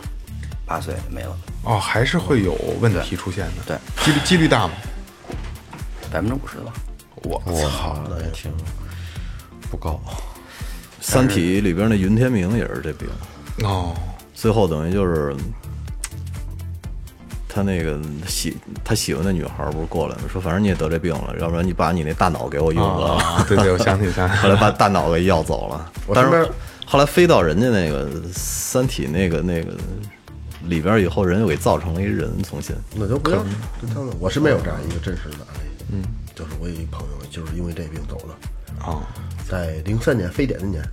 [0.65, 3.63] 八岁没了，哦，还是会有问题出现的。
[3.67, 4.73] 对，几率几率大吗？
[6.11, 6.73] 百分之五十吧。
[7.23, 8.51] 我操，那也挺
[9.71, 9.99] 不高。
[11.07, 13.07] 《三体》里边那云天明也是这病，
[13.63, 13.95] 哦，
[14.33, 15.35] 最后等于就是
[17.55, 23.13] 他那个喜他喜欢的女孩儿不是过来了，说反正你也得这病了，要不然你把你那大脑给我用了。
[23.13, 25.89] 啊，对对，我想起想起 后来把大脑给要走了。
[26.13, 26.45] 但是
[26.85, 29.71] 后来飞到人家那个《三体》那个那个
[30.65, 32.75] 里边以后，人又给造成了一人重新。
[32.93, 33.37] 那就不要
[33.79, 34.13] 真当的。
[34.19, 36.03] 我是没有这样一个真实的案例，嗯，
[36.35, 38.99] 就是我有一朋友就是因为这病走的，啊，
[39.49, 40.83] 在零三年非典那年，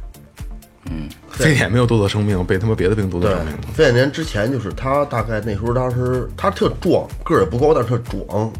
[1.30, 8.52] 非典没有夺走生命，被他妈别的病夺走对生命了。，非典年之前就是他大概那时候当时他特壮，个儿也不高，但是特壮。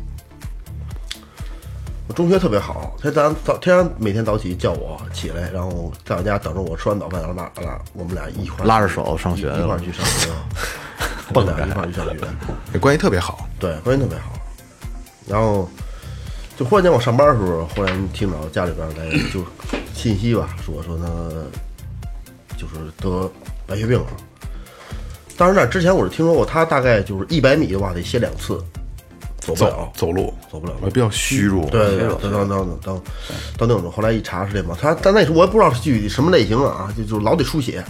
[2.09, 10.29] 我中学特别好，他早上早天天每天早起叫我起来，然后在我家等着我吃完早饭，然后拉拉我们俩一块拉着手上学一一块儿去上学，
[11.33, 12.17] 蹦俩一块儿去上学。
[12.73, 13.49] 那关系特别好。
[13.59, 14.33] 对，关系特别好。
[15.29, 15.69] 然后
[16.57, 19.45] 就忽然间我上班的时候，忽然听到家里边来就
[19.95, 21.05] 信息吧，说说他
[22.63, 23.31] 就是得
[23.67, 24.07] 白血病了。
[25.37, 28.63] 当然那之前我是听说过，他大概就是一百米的话得歇两次，
[29.41, 31.69] 走不了走，路走不了我比较虚弱。
[31.71, 33.03] 对对对，等等等等等
[33.57, 37.83] 到那种，后来一查是这嘛，他但那时候我也不知道是具体什么类型啊，就就老得输血，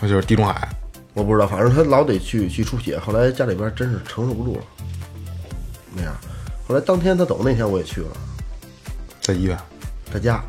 [0.00, 0.68] 那就是地中海。
[1.14, 2.98] 我不知道，反正他老得去去出血。
[2.98, 4.62] 后来家里边真是承受不住了，
[5.94, 6.12] 那样。
[6.66, 8.08] 后来当天他走那天我也去了，
[9.20, 9.56] 在医院，
[10.12, 10.42] 在家，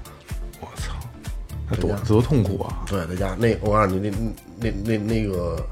[1.76, 2.84] 那多多痛苦啊！
[2.88, 3.36] 对，在家。
[3.40, 5.66] 那我告诉你，那那那那个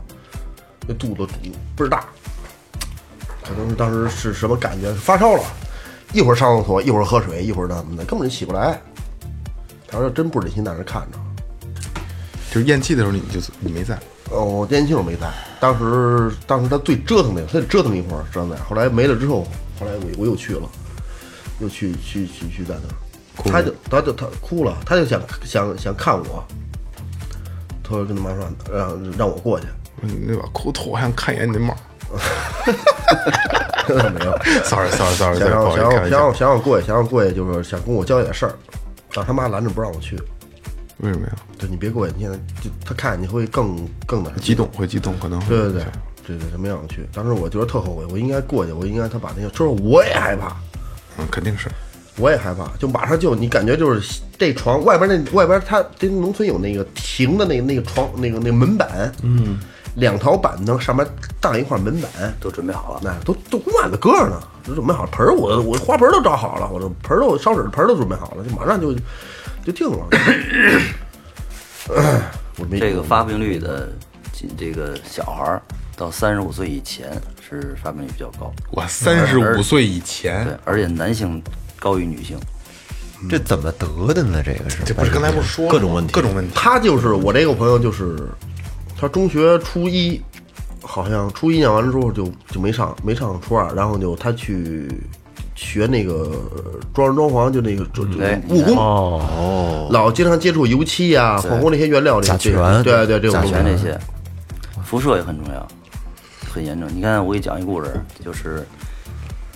[0.87, 1.31] 那肚子
[1.75, 2.05] 倍儿大，
[3.43, 4.91] 可能是当时是什么感觉？
[4.93, 5.43] 发烧了，
[6.13, 8.79] 一会儿上厕所，一会儿喝水，一会儿那么的，根本就起不来。
[9.87, 11.17] 他说真不忍心在那看着。
[12.53, 13.97] 就是咽气的时候，你就你没在。
[14.29, 18.55] 哦，我年轻时候没在，当时当时他最折腾的，他得折腾一会儿，折腾在。
[18.57, 19.45] 后来没了之后，
[19.79, 20.69] 后来我我又去了，
[21.59, 22.95] 又去去去去在那儿，
[23.45, 26.43] 他就他就他哭了，他就想想想看我，
[27.83, 29.67] 他说跟他妈说让让我过去，
[30.01, 31.75] 你那把哭头，我想看一眼你那帽。
[33.87, 38.53] 没有，sorry sorry sorry，想让想让想让想让我过去，想让我过去，就是想跟我交代点事儿，
[39.13, 40.15] 但他妈拦着不让我去，
[40.99, 41.33] 为什么呀？
[41.57, 45.83] 对你别过去，你现在就他看见你会更更难激动会激动，可能会对对对，
[46.27, 47.07] 对对，他没让我去。
[47.13, 50.55] 当时我觉得特后悔，我应该过去，我应该他把那个，就是我也害怕，
[51.17, 51.69] 嗯，肯定是。
[52.21, 59.59] 我也害怕，就马上就你感觉就是这床外边那外边它这农村有那个停的那个那个床那个那个门板，嗯，
[59.95, 61.05] 两条板凳上面
[61.39, 68.93] 搭一块门板，都准备好了，那都都满了个呢，都准备好了盆儿，我我花盆都找好了，我这盆儿都烧水的盆儿都准备好了，就马上就
[69.65, 70.07] 就定了。
[72.57, 73.89] 我没这个发病率的
[74.57, 75.61] 这个小孩儿
[75.97, 77.11] 到三十五岁以前
[77.47, 81.41] 是发病率比较高，我三十五岁以前对，，而且男性
[81.81, 82.37] 高于女性。
[83.27, 84.41] 这怎么得的呢？
[84.45, 84.83] 这个是。
[84.85, 86.13] 这不是刚才不是说了各种问题。
[86.13, 86.51] 各种问题。
[86.55, 88.15] 他就是我这个朋友，就是
[88.99, 90.21] 他中学初一，
[90.81, 94.87] 好像初一念完了之后就就没上没上初二，然后就他去
[95.55, 103.99] 学那个呃装饰装潢，就那个就就对务工，哦，老经常接触油漆啊、化工那些原料这些甲醛对对这种甲醛这些，
[104.83, 105.67] 辐射也很重要，
[106.51, 106.89] 很严重。
[106.91, 107.93] 你看，我给你讲一故事，
[108.25, 108.65] 就是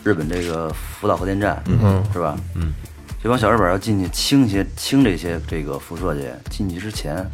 [0.05, 2.37] 日本这个福岛核电站，嗯，是吧？
[2.53, 2.71] 嗯，
[3.23, 7.25] 这帮小日本要进去清些清这些这个辐射去，进去之前，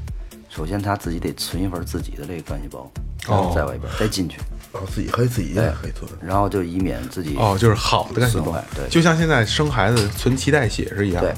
[0.48, 2.90] 首先他自己得存一份自己的这个干细胞，
[3.28, 3.52] 哦。
[3.54, 4.40] 在外边再进去，
[4.72, 6.10] 哦，自己可以自己也可以存。
[6.26, 8.88] 然后就以免自己哦，就是好的干细胞，对。
[8.90, 11.22] 就像现在生孩子存脐带血是一样。
[11.22, 11.34] 对。，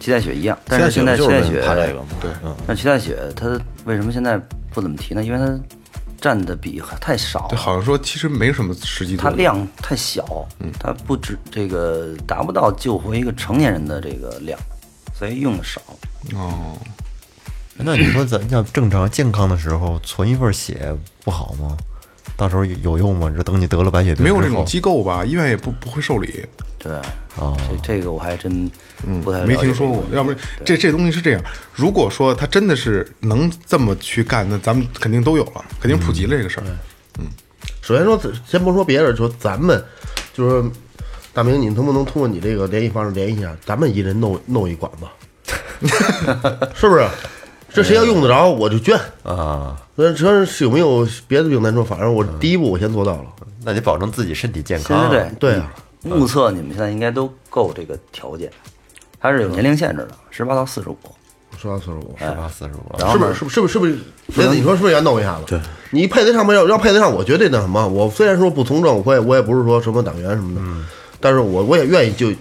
[0.00, 2.28] 脐带血一样，但是现在脐带血怕这个嘛，对，
[2.66, 3.46] 但脐带血它
[3.84, 4.36] 为什么现在
[4.72, 5.22] 不怎么提呢？
[5.22, 5.46] 因为它
[6.22, 9.16] 占的比太少对，，好像说其实没什么实际。
[9.16, 10.24] 它量太小，
[10.78, 14.56] 它不止这个达不到救活一个成年人的这个量，
[15.12, 15.82] 所以用的少。
[16.34, 16.78] 哦，
[17.74, 21.76] 那你说咱要正常健康的时候存一份血不好吗？
[22.42, 23.32] 到时候有有用吗？
[23.36, 25.24] 这等你得了白血病没有这种机构吧？
[25.24, 26.44] 医院也不不会受理，
[26.76, 26.92] 对，
[27.36, 28.68] 哦这这个我还真
[29.22, 30.04] 不太没听说过。
[30.12, 31.40] 要不然这这东西是这样，
[31.72, 36.64] 如果说他真的是能这么去干，那咱们肯定都有了，肯定普及了这个事儿。
[37.20, 37.26] 嗯
[37.80, 39.80] 首先说，先不说别人，说咱们
[40.34, 40.68] 就是
[41.32, 45.06] 大明，你能不能通过你这个联系方式联系一下，咱们一人弄弄一管子，
[46.74, 47.06] 是不是？
[47.72, 48.98] 这谁要用得着，我就捐。
[49.22, 53.24] 啊，那这是有没有别的病咱说，反正我第一步我先做到了。
[53.64, 55.08] 那得保证自己身体健康。
[55.08, 58.50] 对对对啊，目测你们现在应该都够这个条件，
[59.20, 60.96] 它是有年龄限制的，十八到四十五。
[61.60, 63.34] 十八四十五，十八四十五，然后是不是？
[63.34, 63.54] 是不是？
[63.54, 63.92] 是不是？
[63.92, 63.96] 是
[64.32, 64.42] 不是？
[64.42, 65.44] 雷子，你说是不是要弄一下子？
[65.46, 65.60] 对，
[65.90, 66.66] 你配得上没有？
[66.66, 67.86] 要配得上，我绝对那什么。
[67.86, 70.62] 我虽然说不从政，我也我也不是说什么党员什么的，
[71.20, 72.32] 但是我我也愿意就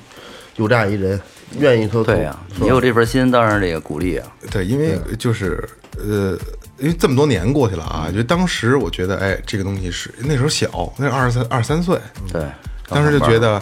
[0.56, 1.22] 有这样一人，
[1.60, 4.28] 愿意说对呀、说你有这份心，当然这个鼓励啊。
[4.50, 6.38] 对，因为就是呃，
[6.78, 12.00] 因为这么多年过去了啊，就当时我觉得，哎，这个东西是那时候小，那二十三二十三岁，
[12.32, 12.44] 对，
[12.88, 13.62] 当时就觉得，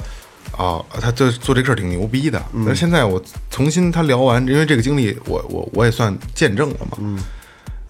[0.57, 2.41] 哦，他这做这个事儿挺牛逼的。
[2.53, 6.97] 但是现在我重新他聊完，因为这个经历我，我我也算见证了嘛。
[6.99, 7.19] 嗯。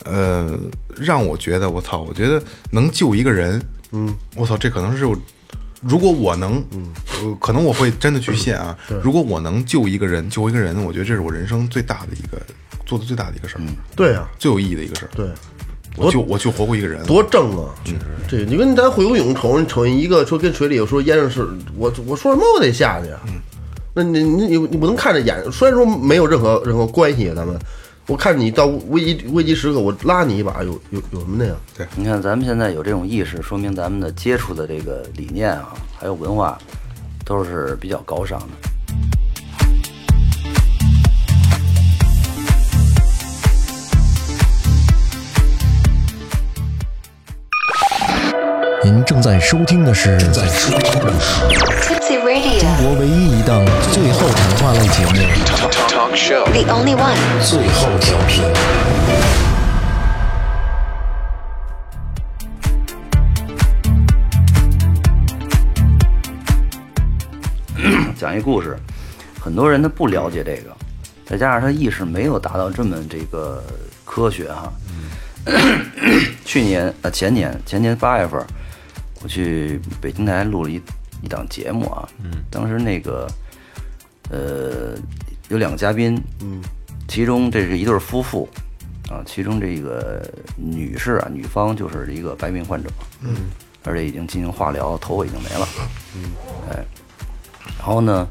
[0.05, 0.57] 呃，
[0.95, 2.41] 让我觉得，我操，我觉得
[2.71, 5.15] 能救一个人，嗯，我操，这可能是我，
[5.81, 6.87] 如果我能，嗯、
[7.21, 8.77] 呃，可能我会真的去献啊。
[9.03, 12.41] 如果我能救一个人，救一个人，我觉得这是我人生最大的一个
[12.85, 13.61] 做的最大的一个事儿，
[13.95, 15.09] 对啊，最有意义的一个事儿。
[15.15, 15.27] 对，
[15.95, 17.73] 我救我救活过一个人，多正啊！
[17.85, 23.21] 确实这你跟咱会游泳瞅瞅一个说跟水里有时候淹上是，我我说什么我得下去啊？
[23.93, 27.57] 那你你你你不能看着眼，虽然说没有任何任何关系啊，咱们
[28.09, 31.55] 我看你到危机危机时刻，我拉你一把，有有有什么的呀？
[31.95, 36.57] 你看咱们现在有这种意识，说明咱们的接触的这个理念啊，还有文化，
[37.23, 38.47] 都是比较高尚的。
[48.83, 51.98] 您正在收听的是正在收听的是
[52.59, 55.13] 中国唯一一档最后谈话类节目
[56.51, 57.15] the only one.
[57.49, 58.43] 《最后调频》。
[68.19, 68.77] 讲一故事，
[69.39, 70.75] 很多人他不了解这个，
[71.25, 73.63] 再加上他意识没有达到这么这个
[74.03, 74.69] 科学哈。
[76.43, 78.45] 去年呃前年前年八月份，
[79.23, 80.81] 我去北京台录了一
[81.21, 82.31] 一档节目啊，嗯。
[82.49, 83.27] 当时那个
[84.29, 84.97] 呃
[85.49, 86.61] 有两个嘉宾，嗯，
[87.07, 88.47] 其中这是一对夫妇
[89.09, 90.21] 啊，其中这个
[90.55, 92.89] 女士啊，女方就是一个白病患者，
[93.21, 93.49] 嗯，
[93.83, 95.67] 而且已经进行化疗，头发已经没了，
[96.15, 96.31] 嗯。
[96.69, 96.85] 哎，
[97.77, 98.27] 然后呢，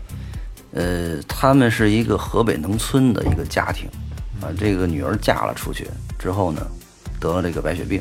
[0.72, 3.88] 呃，他们是一个河北农村的一个家庭，
[4.40, 6.64] 啊，这个女儿嫁了出去之后呢，
[7.18, 8.00] 得了这个白血病，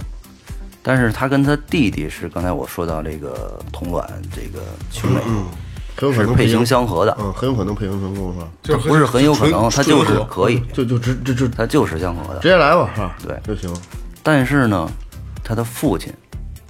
[0.81, 5.19] 但是他跟他弟弟是刚才我说到这个同卵这个兄妹，
[5.95, 8.47] 很有可是配型型相合的，嗯，很有可能配型成功是吧？
[8.63, 12.47] 就是不是很有可能，他就是可以，就就直直直他就是相合的直。
[12.47, 13.15] 接来吧，是吧？
[13.25, 13.75] 对就行。
[14.23, 14.89] 但是呢，
[15.43, 16.13] 他的父亲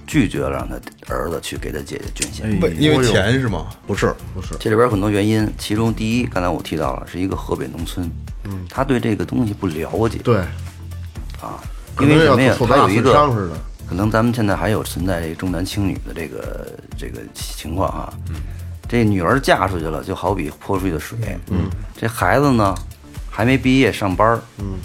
[0.06, 0.76] 拒绝了让他
[1.14, 2.60] 儿子去给他姐姐捐献。
[2.60, 3.66] 为因为钱是吗？
[3.86, 8.10] 不是，不是，这里边有很多原因，其中第一，刚才我提到了，是一个河北农村，
[8.44, 10.38] 嗯，他对这个东西不了解对，
[11.40, 11.60] 啊，
[12.00, 12.56] 因为什么呀？
[12.66, 13.12] 他有一个。
[13.88, 16.68] 可能咱们现在还有存在这个重男轻女的这个
[16.98, 18.12] 这个情况哈。
[18.86, 21.18] 这女儿嫁出去了，就好比泼出去的水。
[21.50, 22.74] 嗯，这孩子呢，
[23.30, 24.40] 还没毕业上班。
[24.58, 24.78] 嗯，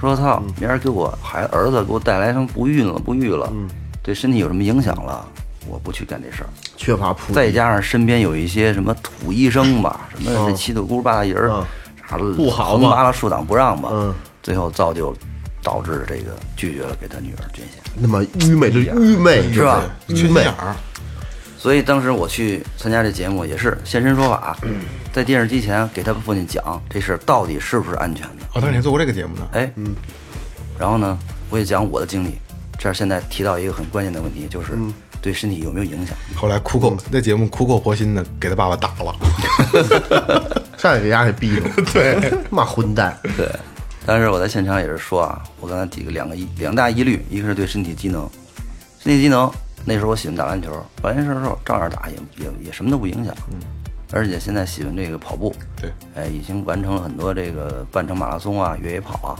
[0.00, 3.68] 说操，明儿给我孩儿子给我带来什么不孕了、不育了，嗯，
[4.02, 5.26] 对身体有什么影响了，
[5.68, 6.48] 我不去干这事儿。
[6.76, 11.64] 缺乏普及再加上身边有一些什么土医生吧，什么这七大姑八大姨儿嗯，
[12.08, 12.88] 啥的不好嘛。
[12.88, 15.12] 横扒拉竖挡不让吧，嗯，最后造就
[15.62, 17.82] 导致这个拒绝了给他女儿捐献。
[17.96, 19.82] 那么愚昧的愚昧是吧？
[20.08, 20.74] 愚昧眼儿，
[21.58, 24.80] 所以当时我去参加这节目，也是现身说法，嗯
[25.12, 28.44] 在电视机前给他父亲讲这事儿到底是不是安全的。
[28.54, 29.46] 哦，当时你还做过这个节目呢。
[29.52, 29.94] 哎，嗯，
[30.78, 31.18] 然后呢，
[31.50, 32.38] 我也讲我的经历。
[32.78, 36.16] 这儿现在提到一个很关键的问题，就是嗯对身体有没有影响？
[36.34, 39.14] 后来苦口那节目苦口婆心的给他爸爸打了，
[40.78, 43.48] 上去给丫给逼着，对， 妈混蛋，对，
[44.04, 48.28] 但是我在现场也是说啊，我刚才几个两个一两大疑虑，一个是对身体机能，
[48.98, 49.50] 身体机能
[49.84, 50.70] 那时候我喜欢打篮球，
[51.02, 53.34] 完事儿之后照样打也也也什么都不影响。
[54.12, 59.32] 而且现在喜欢这个跑步，对，哎，已经完成了很多这个半程马拉松啊、越野跑啊，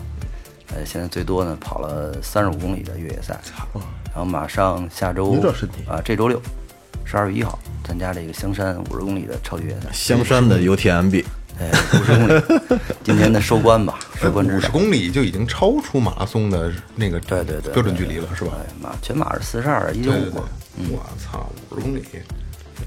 [0.75, 3.39] 呃，现在最多呢跑了三十五公里的越野赛，
[4.15, 5.33] 然后马上下周
[5.87, 6.41] 啊，这周六
[7.05, 11.23] 十二月一号参加这个香山五十公里的超级越野赛，香山的 UTMB，
[11.59, 14.69] 哎，五十公里，今年的收官吧， 收官之五十。
[14.71, 18.53] 公里就已经超出马拉松的那个对对对，标准距离了，是吧？
[18.59, 20.43] 哎，马全马是四十二一九五，，
[20.91, 22.03] 我操，五十公里，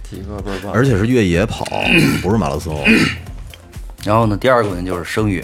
[0.04, 0.74] 体格倍儿棒。
[0.74, 1.66] 而且是越野跑，
[2.22, 2.84] 不是马拉松。
[4.04, 5.44] 然后呢，第二个呢就是生育，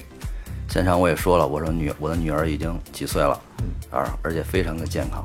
[0.67, 3.39] 现场我也说了，我说女我的女儿已经几岁了，
[3.91, 5.23] 而而且非常的健康，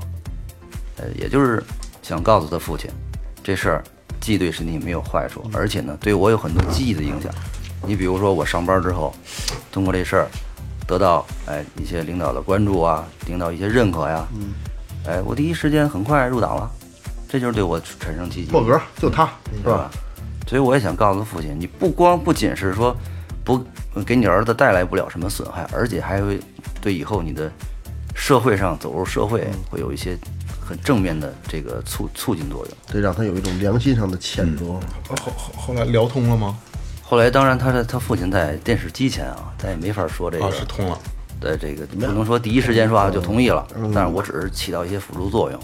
[0.98, 1.62] 呃，也就是
[2.02, 2.90] 想告诉他父亲，
[3.42, 3.84] 这事儿
[4.20, 7.32] 既对身体没有坏处，而且呢对我有很多积极的影响。
[7.86, 9.14] 你比如说我上班之后，
[9.70, 10.28] 通过这事儿
[10.86, 14.26] 得到哎一些领导的关注啊，领导一些认可呀，
[15.06, 16.70] 哎，我第一时间很快入党了，
[17.28, 19.28] 这就是对我产生积极破格就他
[19.62, 19.90] 是吧？？
[20.46, 22.96] 所以我也想告诉父亲，你不光不仅是说
[23.44, 23.64] 不
[24.04, 26.40] 给你儿子带来不了什么损害，而且还会
[26.80, 27.50] 对以后你的
[28.14, 30.16] 社会上走入社会会有一些
[30.60, 32.76] 很正面的这个促促进作用。
[32.88, 34.66] 对让他有一种良心上的谴责。
[34.66, 36.56] 后后后来聊通了吗？
[37.08, 40.98] 后来，当然他的他父亲在电视机前啊，咱也没法说这啊，个是通了。
[41.38, 45.60] 对这个不能说第一时间说啊就同意了，但是我只是起到一些辅助作用。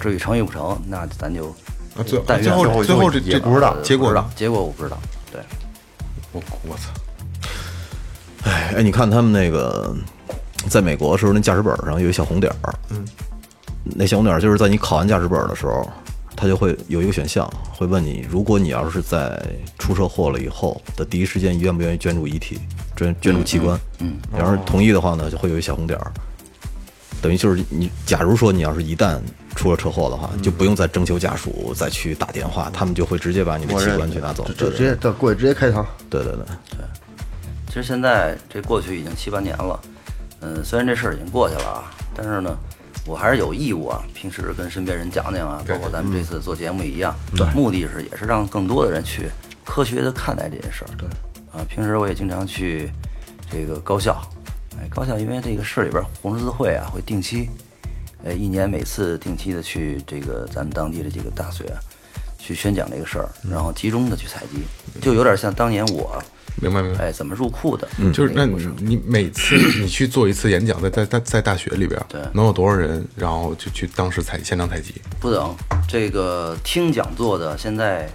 [0.00, 1.48] 至于成与不成，那咱就
[1.96, 4.96] 啊，最但愿最后最后这这不知道结果不知道，结果我不知道。
[5.30, 5.40] 对，
[6.32, 6.90] 我我操，
[8.44, 9.94] 哎哎，你看他们那个
[10.70, 13.04] 在美国的时候，那驾驶本上有一小红点儿，嗯，
[13.84, 15.90] 那小红点儿就是在你考完驾驶本的时候，
[16.36, 19.42] 它就会有一个选项，会问你，如果你要是在
[19.78, 22.60] 出车祸了以后的第一时间，愿不愿意捐助遗体、
[22.94, 23.80] 捐捐助器官？
[23.98, 26.12] 嗯，要是同意的话呢，就会有一小红点儿，
[27.22, 29.18] 等于就是你，假如说你要是一旦
[29.54, 35.84] 出了车祸的话，就不用再征求家属再去打电话，他们就会直接把你的器官去拿走，就直接到过去直接开膛。
[36.10, 36.86] 对对对对。
[37.68, 39.80] 其实现在这过去已经七八年了，
[40.40, 42.56] 嗯，虽然这事儿已经过去了啊，但是呢，
[43.06, 49.30] 我还是有义务啊，平时跟身边人讲讲啊，包括咱们这次做节目一样，对目的是也是让更多的人去
[49.64, 50.90] 科学的看待这件事儿。
[50.98, 51.08] 对，
[51.52, 52.90] 啊，平时我也经常去
[53.48, 54.20] 这个高校，
[54.78, 57.48] 哎，高校因为这个市里边红十字会啊会定期，
[58.24, 61.78] 呃，一年每次定期的去这个咱们当地的这个大学啊
[62.38, 64.64] 去宣讲这个事儿，然后集中的去采集，
[65.00, 66.20] 就有点像当年我。
[66.60, 67.04] 明白明白。
[67.06, 67.86] 哎，怎么入库的？
[68.12, 73.06] 就是那你你每次你去做一次演讲，在在在在大学里边，对能有多少人？
[73.14, 75.54] 然后就去当时采现场采集，不等，
[75.88, 78.08] 这个听讲座的现在，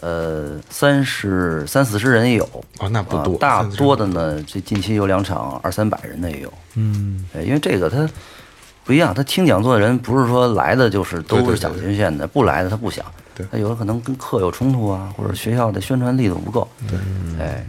[0.00, 2.44] 呃，三十三四十人也有
[2.78, 6.52] 哦那不多啊大多的呢，这近期有两场二三百人的也有。
[6.74, 8.08] 嗯，因为这个他
[8.84, 13.04] 不一样，他听讲座的人不是说来的就是都是想听线的，不来的他不想。
[13.34, 16.68] 对他有的可能跟课有冲突啊，或者学校的宣传力度不够。
[16.88, 16.98] 对，
[17.38, 17.66] 哎，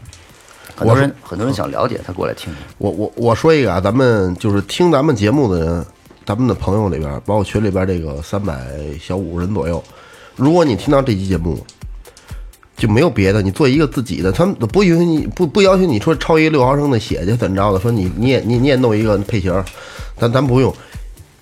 [0.75, 2.63] 很多人很多人想了解，他过来听听。
[2.77, 5.85] 我我我说一个啊，咱们就是听咱们节目的人，
[6.25, 8.55] 咱们的朋友里边，包括群里边这个三百
[9.01, 9.83] 小五人左右，
[10.35, 11.57] 如果你听到这期节目，
[12.77, 19.63] 就没有别的，你做一个自己的，他们不允许你不不要求你说超一六毫升的血去怎么着的，说你你也你你也弄一个配型儿，
[20.17, 20.71] 咱咱不用，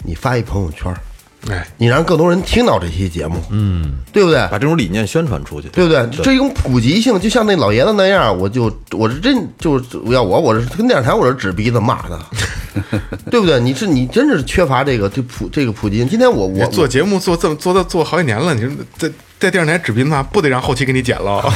[0.05, 0.97] 你发一朋友圈儿，
[1.49, 4.39] 哎，你让更多人听到这期节目，嗯，对不对？
[4.49, 6.07] 把这种理念宣传出去，对不对？
[6.23, 12.19] 这种普及性，就像那老爷子那样，我就我是真就是要我我是跟电视台我是指鼻子骂他，
[13.29, 13.59] 对不对？
[13.59, 16.07] 你是你真是缺乏这个这普这个普及性。
[16.07, 21.43] 今天我我做节目做这么做到做好几年了，你说在在电视台指鼻子不得让后期给你剪了？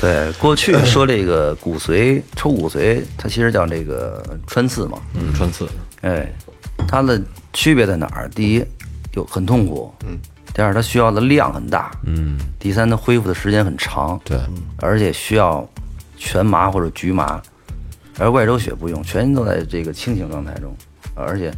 [0.00, 4.98] 对，过去说这个骨髓抽骨髓，它其实叫这个穿刺嘛。
[5.14, 5.66] 嗯，穿刺，
[6.02, 6.30] 哎，
[6.86, 7.20] 它的
[7.54, 8.28] 区别在哪儿？
[8.30, 8.62] 第一，
[9.10, 10.18] 就很痛苦，嗯；
[10.52, 14.38] 第二，它需要的量很大，嗯；第三，它恢复的时间很长，对，
[14.78, 15.66] 而且需要
[16.18, 17.40] 全麻或者局麻，
[18.18, 20.76] 而外周血不用，全都在这个清醒状态中，
[21.14, 21.50] 而且，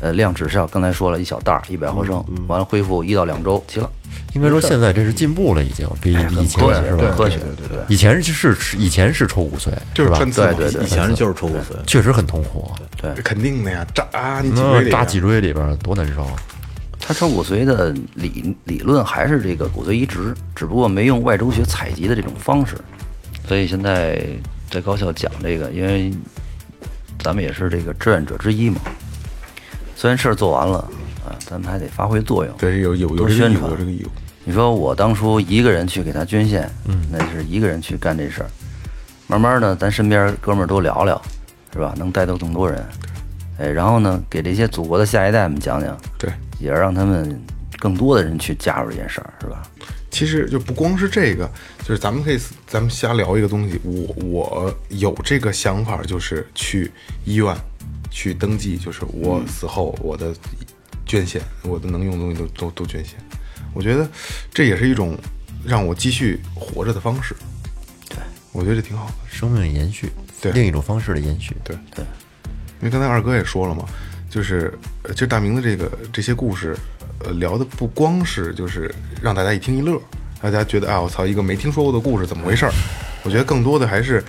[0.00, 3.90] 呃，量只是要刚才说了一小袋儿，一百毫升，完了恢复一到两周，齐了，
[4.34, 7.14] 应该说现在这是进步了，已经比以前是吧？
[7.16, 12.70] 科学，对对对以前是是以前是抽骨髓，就是穿刺，对对对以前就是抽骨髓，确实很痛苦，
[13.00, 13.12] 对。
[13.22, 16.26] 肯定的呀，扎你脊那椎里啊扎脊椎里边多难受。
[16.98, 22.76] 他抽骨髓的理理论还是这个骨髓移植，只不过没用外周血采集的这种方式。
[23.48, 24.22] 所以现在
[24.70, 26.12] 在高校讲这个，因为
[27.18, 28.80] 咱们也是这个志愿者之一嘛。
[30.00, 30.78] 虽然事儿做完了
[31.26, 34.08] 啊，咱们还得发挥作用，对，有有有宣传有这个义务。
[34.44, 38.48] 你说我当初一个人去给他捐献，嗯，那是一个人去干这事儿。
[39.26, 41.20] 慢慢的，咱身边哥们儿都聊聊，
[41.74, 41.94] 是吧？
[41.98, 42.82] 能带动更多人，
[43.58, 47.38] 哎，然后呢，给这些祖国的下一代们讲讲，对，也让他们
[47.78, 49.60] 更多的人去加入这件事儿，是吧？
[50.10, 51.48] 其其实就不光是这个，
[51.80, 53.80] 就是咱们可以咱们瞎聊一个东西。
[53.84, 56.90] 我我有这个想法，就是去
[57.24, 57.56] 医院
[58.10, 60.34] 去登记，就是我死后我的
[61.06, 63.14] 捐献，我的能用的东西都都都捐献。
[63.72, 64.08] 我觉得
[64.52, 65.16] 这也是一种
[65.64, 67.34] 让我继续活着的方式。
[68.08, 68.18] 对，
[68.52, 69.12] 我觉得这挺好的。
[69.30, 71.56] 生命延续，对另一种方式的延续。
[71.64, 72.04] 对对，
[72.80, 73.84] 因为刚才二哥也说了嘛，
[74.28, 76.76] 就是呃其实大明的这个这些故事，
[77.24, 78.92] 呃，聊的不光是就是
[79.22, 80.00] 让大家一听一乐，
[80.42, 82.72] 大家觉得啊，我操，一个没听说过的故事怎么回事儿？
[83.22, 84.24] 我觉得更多的还是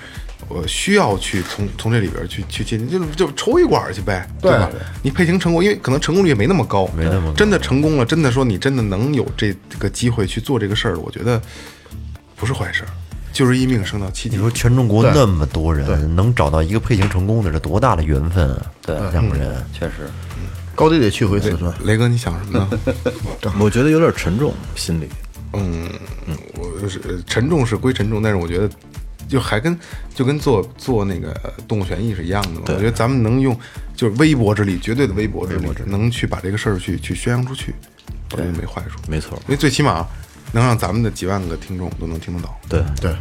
[0.53, 4.69] 我需要去从从这里边去去进，就就抽一管去呗，对吧？
[5.01, 11.41] 你配型成功，因为可能成功率也没那么高，没那么高真的成功了，真的说你真的能有这个机会去做这个事儿，我觉得
[12.35, 12.89] 不是坏事儿，
[13.31, 14.41] 就是一命升到七级你。
[14.41, 18.71] 说全中国那么多人，能找到一个配型成功的，这多大的缘分啊！
[18.81, 20.09] 对两个人，确实，
[20.75, 21.73] 高低得去回四川。
[21.83, 22.79] 雷哥，你想什么呢？
[23.59, 25.07] 我觉得有点沉重，心里。
[25.53, 25.89] 嗯，
[26.55, 28.69] 我就是呃沉重是归沉重，但是我觉得
[29.31, 29.75] 就还跟
[30.13, 31.33] 就跟做做那个
[31.67, 32.65] 动物权益是一样的嘛。
[32.67, 33.57] 我觉得咱们能用
[33.95, 37.73] 就是微薄之力，绝对的微薄之力，能去把这个事儿去去宣扬出去，
[38.31, 38.99] 我觉得没坏处。
[39.07, 40.05] 没错因为最起码
[40.51, 42.59] 能让咱们的几万个听众都能听得到。
[42.67, 43.15] 对对，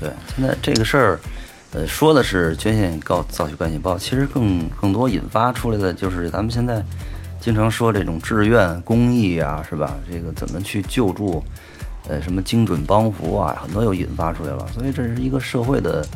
[0.00, 1.20] 对，现在这个事儿，
[1.72, 6.82] 呃，说的是捐献告造血干细胞，其实更更多引发出来的就是咱们现在
[7.40, 9.96] 经常说这种志愿公益啊，是吧？
[10.10, 11.44] 这个怎么去救助，
[12.08, 14.66] 呃，什么精准帮扶啊，很多又引发出来了。
[14.74, 16.06] 所以这是一个社会的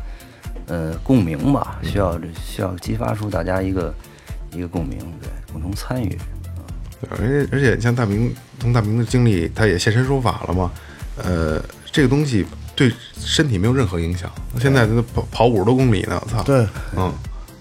[0.67, 3.95] 呃共鸣吧，需要需要激发出大家一个
[4.53, 6.19] 一个共鸣，对，共同参与。
[7.01, 10.71] 对而且而且像大明从大明的经历，他也现身说法了嘛。
[11.23, 14.31] 呃，这个东西对身体没有任何影响。
[14.59, 16.43] 现在他跑跑五十多公里呢，我操！
[16.45, 16.67] 对，
[16.97, 17.13] 嗯，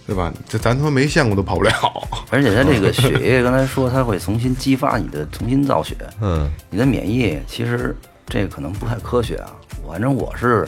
[0.08, 0.32] 对吧？
[0.48, 1.72] 这咱他妈没见过都跑不了。
[2.30, 7.96] 而且他这个血液， 刚才说他会重新激发你的重新造血，嗯，你的免疫其实
[8.32, 9.52] 这个可能不太科学啊。
[9.86, 10.66] 反正我是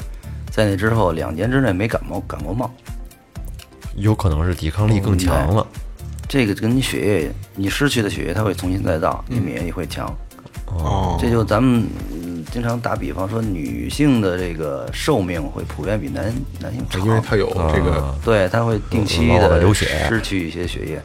[0.51, 2.69] 在那之后两年之内没感冒感过冒，
[3.95, 5.65] 有可能是抵抗力更强了。
[6.27, 10.13] 这个跟你血液你失去的血液它会重新再造，你免疫力会强。
[10.67, 21.01] 哦，这就咱们嗯经常打比方说，女性的这个寿命会普遍比男男性长，因为他有这个啊对，它会定期的的流血失去一些血液，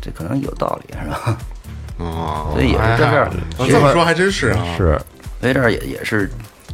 [0.00, 1.38] 这可能有道理是吧？
[1.98, 5.00] 哦，所以也是在这儿哎这么说还真是啊，是，
[5.40, 6.30] 所以这儿也也是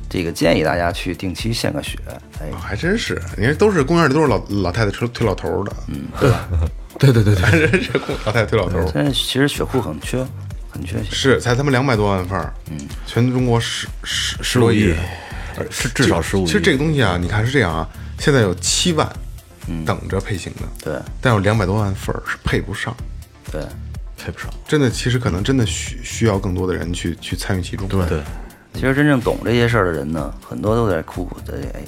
[0.08, 1.98] 这个建议大家去定期献个血，
[2.40, 3.20] 哎，还真是。
[3.36, 6.48] 你看，都是公园里都是老老太太推推老头儿的，嗯，对吧？
[6.98, 10.24] 对对对对，这这 老太太推老头儿现在其实血库很缺，
[10.70, 11.10] 很缺血。
[11.10, 14.94] 是才他妈两百多万份儿，嗯，全中国十十十多亿，
[15.56, 17.88] 呃是至少十五亿其实这个东西啊，你看是这样啊，
[18.18, 19.08] 现在有七万
[19.84, 22.96] 等着配型的，对但有两百多万份儿是配不上。
[23.52, 23.60] 对，
[24.16, 24.48] 配不上。
[24.66, 27.86] 真的，其实可能真的需需要更多的人去去参与其中。
[27.88, 28.22] 对对，
[28.76, 31.80] 其实真正懂这些事儿的人呢，很多都在苦苦的哎，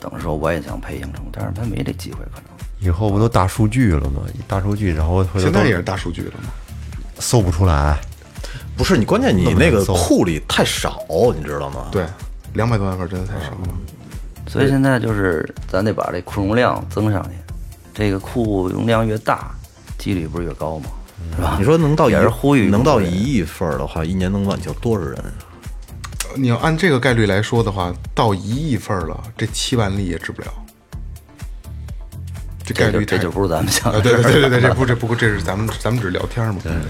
[0.00, 2.44] 等着说我也想配型成功，但是他没这机会可能。
[2.80, 4.22] 以后不都大数据了吗？
[4.46, 6.50] 大数据，然后回头现在也是大数据了吗。
[7.18, 7.98] 搜不出来。
[8.76, 11.04] 不是你，关键你那个库里太少，
[11.36, 11.88] 你知道吗？
[11.90, 12.06] 对，
[12.54, 13.58] 两百多万份儿真的太少了。
[14.46, 17.30] 所以现在就是咱得把这库容量增上去，
[17.92, 19.50] 这个库容量越大，
[19.98, 20.86] 几率不是越高吗？
[21.34, 21.56] 是吧？
[21.58, 25.18] 你说能到也是呼吁能到一亿份儿的话，一年能挽救多少人？
[26.40, 30.48] 你要按这个概率来说的话，到一亿份儿了，这七万例也治不了。
[32.64, 33.90] 这概率这就不是咱们想。
[34.02, 36.60] 对对对对对，这不这不过这是咱们咱们只是聊天嘛。
[36.62, 36.82] 对对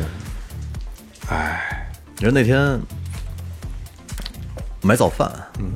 [1.30, 2.80] 哎，你说那天
[4.82, 5.72] 买早饭，嗯，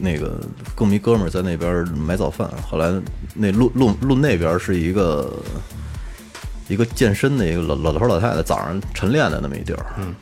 [0.00, 0.28] 那个
[0.74, 2.92] 跟我们一哥们儿在那边买早饭，后来
[3.34, 5.32] 那路路路那边是一个
[6.68, 10.14] 一个健身的一个老老头老太太早上晨练的那么一地儿，嗯，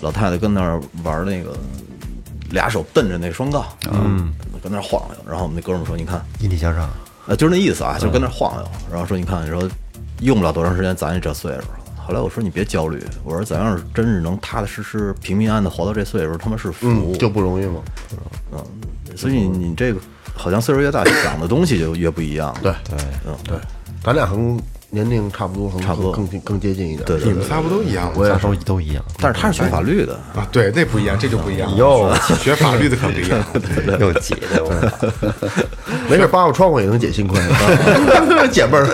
[0.00, 1.56] 老太太跟那儿玩那个
[2.54, 4.32] 俩手蹬着那双杠，嗯，
[4.62, 6.88] 跟那晃悠，然后我们那哥们儿说：“你看，引体向上，
[7.26, 9.68] 呃，就是那意思啊，就跟那晃悠，然后说你看，你说
[10.20, 11.68] 用不了多长时间，咱也这岁数了。
[12.06, 16.86] 后来我说你别焦虑，我说咱要是真是能踏踏实实、平平安安的活到这岁数，他妈是福。
[16.88, 17.82] 嗯，就不容易嘛。
[19.16, 20.00] 所以你你这个
[20.34, 22.54] 好像岁数越大，想的东西就越不一样。
[22.62, 23.56] 对对，嗯，对，
[24.02, 24.60] 咱俩可能
[24.94, 27.04] 年龄差不多，可能差不多更更更接近一点。
[27.04, 28.12] 对对你们仨不都一样吗？
[28.16, 29.04] 我也仨都都一样。
[29.18, 31.76] 但是他是学法律的，啊，对，那不一样，这就不一样。
[31.76, 33.44] 哟学法律的可不一样。
[34.00, 34.70] 又解的我，
[36.08, 38.86] 没事，扒个窗户也能解心亏，啊解闷儿。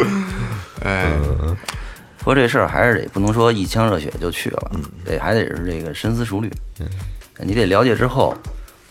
[0.82, 1.12] 哎，
[2.18, 4.72] 不过这事儿还是得不能说一腔热血就去了，
[5.04, 6.50] 得还得是这个深思熟虑。
[7.38, 8.34] 你得了解之后，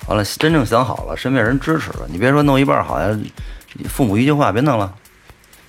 [0.08, 3.20] 完了真正想好了，身边人支持了，你别说弄一半好像
[3.88, 4.92] 父母一句话别弄了，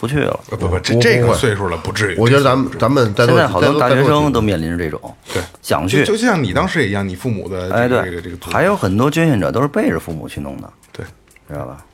[0.00, 0.40] 不去了。
[0.48, 2.16] 不不不，这这个岁数了不至于。
[2.18, 5.00] 我觉得咱们咱们在现在好多大学生都面临着这种，
[5.32, 11.04] 对想去，就就像你当时也一样，你父母的哎，这个对，这个这个还有很多捐献者都是背着父母去弄的，对，
[11.48, 11.84] 知道吧？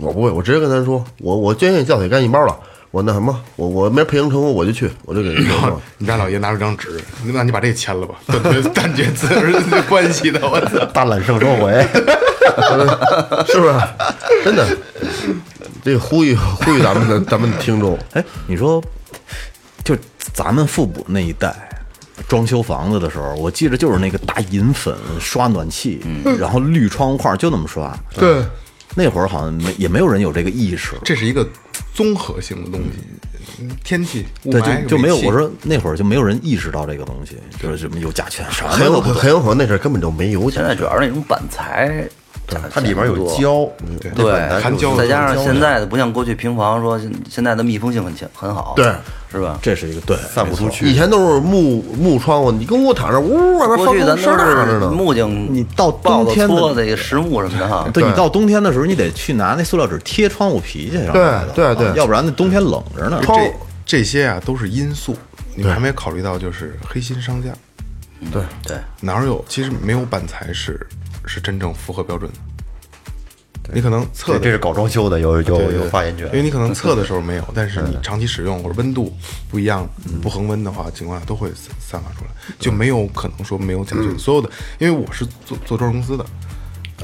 [0.00, 2.58] 我不会，我直接跟他说，我我捐献教铁干细胞了，
[2.90, 5.80] 我那什么，我我没培养成功我就去，我就给人说。
[5.98, 10.84] 你家 老爷拿出张纸，那你把这个签了吧，断绝断绝自儿子关系的，我操！
[10.86, 11.72] 大揽胜收回，
[13.46, 13.74] 是不是？
[14.44, 14.66] 真的，
[15.82, 18.82] 这呼吁呼吁咱们的咱们的听众，哎，你说，
[19.82, 19.96] 就
[20.32, 21.54] 咱们父母那一代
[22.28, 26.00] 装修房子的时候，我记得就是那个大银粉刷暖气，
[26.38, 27.98] 然后绿窗户块就那么刷。
[28.14, 28.44] 对，
[28.94, 31.46] 那会儿好像没也没有人有这个意识，这是一个
[31.92, 35.16] 综合性的东西，天气、雾对，霾、就就没有。
[35.16, 39.20] 我说那会儿就没有人意识到这个东西，就是什么有甲醛啥很有的都不懂。
[39.20, 42.08] 很有可能那阵儿根本就没有现在主要是那种板材，
[42.72, 43.68] 它里边有胶，
[44.14, 48.92] 对，含胶再加上现在的不像过去平房说现现在的密封性很强很好，对，
[49.30, 49.58] 是吧？
[49.62, 50.86] 这是一个对，散不出去。
[50.86, 54.90] 以前都是木木窗户，你跟我躺着，呜，外边风去咱都是扇着呢。
[54.90, 57.68] 木匠，你到冬天的搓的个实木什么的。
[57.68, 61.22] 哈，对你到冬天的时候，你得去拿那塑料纸贴窗户皮去，让对
[61.54, 61.88] 对对。
[61.88, 63.20] 啊要不然那冬天冷着呢。
[63.22, 63.52] 窗这
[63.84, 65.16] 这些啊都是因素，
[65.54, 67.50] 你们还没考虑到就是黑心商家，
[68.32, 69.44] 对，对，哪儿有？
[69.48, 70.86] 其实没有板材是
[71.26, 72.38] 是真正符合标准的。
[73.72, 76.32] 你可能测这这是搞装修的，有有有发言权因。
[76.32, 79.14] 为你可能测的时候没有，但是你长期使用或者温度
[79.48, 79.88] 不一样、
[80.20, 84.18] 不恒温的话，情况下都会散散发出来，就没有可能说没有甲醛。
[84.18, 84.50] 所有的，
[84.80, 86.26] 因为我是做做装饰公司的，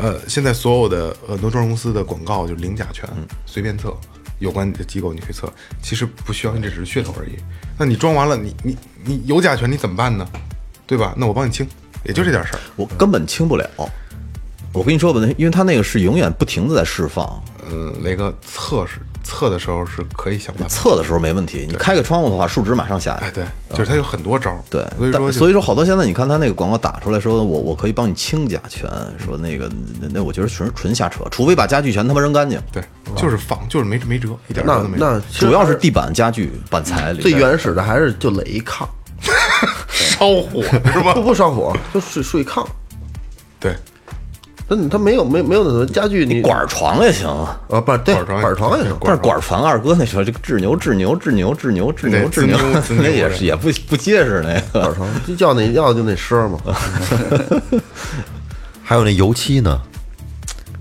[0.02, 3.08] 呃，现在所有的很多装饰公司的广告就零甲醛，
[3.46, 3.96] 随便测，
[4.40, 5.50] 有关的机构你去测，
[5.80, 7.36] 其实不需要，你这只是噱头而已。
[7.78, 10.28] 那你装完了，你你你有甲醛你怎么办呢？
[10.88, 11.14] 对吧？
[11.16, 11.64] 那我帮你清，
[12.04, 12.58] 也就这点事儿。
[12.74, 13.64] 我根本清不了。
[14.72, 17.24] 我跟你说吧，那因为它那个是永远不停的在释放，
[17.70, 20.74] 呃，雷哥测试测的时候是可以想办法。
[20.74, 21.66] 测的时候没问题。
[21.68, 23.30] 你开个窗户的话，数值马上下哎，来。
[23.30, 24.58] 对，就是它有很多招儿。
[24.70, 32.60] 对，所以说就但所以说好多现在你看他那个广告打出来说，我我可以帮你清甲醛，说那个那那我觉得纯纯瞎扯，除非把家具全他妈扔干净。
[32.72, 32.82] 对，
[33.16, 35.04] 就是仿，就是没没辙，一点那辙都没有。
[35.04, 38.86] 那主要是地板、家具、板材里最原始的还是就垒一炕，
[39.88, 41.22] 烧火是吧不？
[41.22, 42.66] 不烧火，就睡睡炕。
[43.60, 43.74] 对，
[44.70, 47.26] 那你他没有没没有那种家具，你管床也行，
[47.70, 52.58] 啊不是对管床也行，但是管儿床二哥那时候这个治牛治牛治牛治牛治牛对治 牛
[52.88, 54.82] 那也是也不不结实那个。
[54.82, 56.58] 管床就叫那要就那声嘛。
[58.84, 59.80] 还有那油漆呢，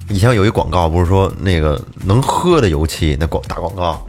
[0.10, 4.06] 以前有一广告，不是说那个能喝的油漆，那广打广告，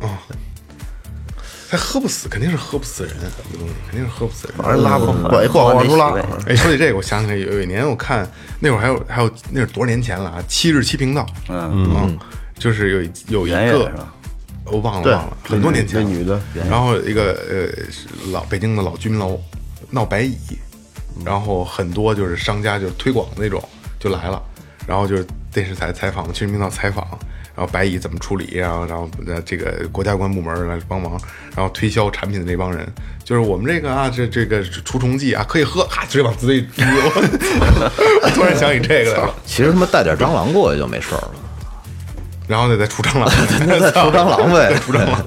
[1.69, 4.57] 还喝不死，肯定是喝不死人，这东西肯定是喝不死人。
[4.57, 6.15] 反正拉不往往往出拉，
[6.47, 8.29] 哎，说起这个，我想起来有有一年我看
[8.61, 10.43] 那会儿还有还有那是多少年前了啊？
[10.49, 12.19] 七日七频道，嗯嗯，
[12.59, 13.93] 就是有有一个？
[14.71, 16.39] 我忘了忘了，很多年前那女的
[16.69, 19.41] 然后一个呃老北京的老居民楼
[19.91, 20.37] 闹白蚁，
[21.25, 23.67] 然后很多就是商家就是推广的那种
[23.99, 24.43] 就来了，
[24.87, 27.07] 然后就是电视台采访，去频道采访，
[27.59, 31.21] 然后白蚁怎么处理，然后然后呃这个国家有关部门来帮忙，
[31.57, 32.87] 然后推销产品的那帮人，
[33.25, 41.31] 就是我们这个啊这这个除虫剂啊可以喝，哈直接往嘴里滴，我我突然想起这个来了，其实他妈带点蟑螂过去就没事了，
[42.47, 45.27] 然后再再除蟑螂，再除蟑螂呗再除蟑螂。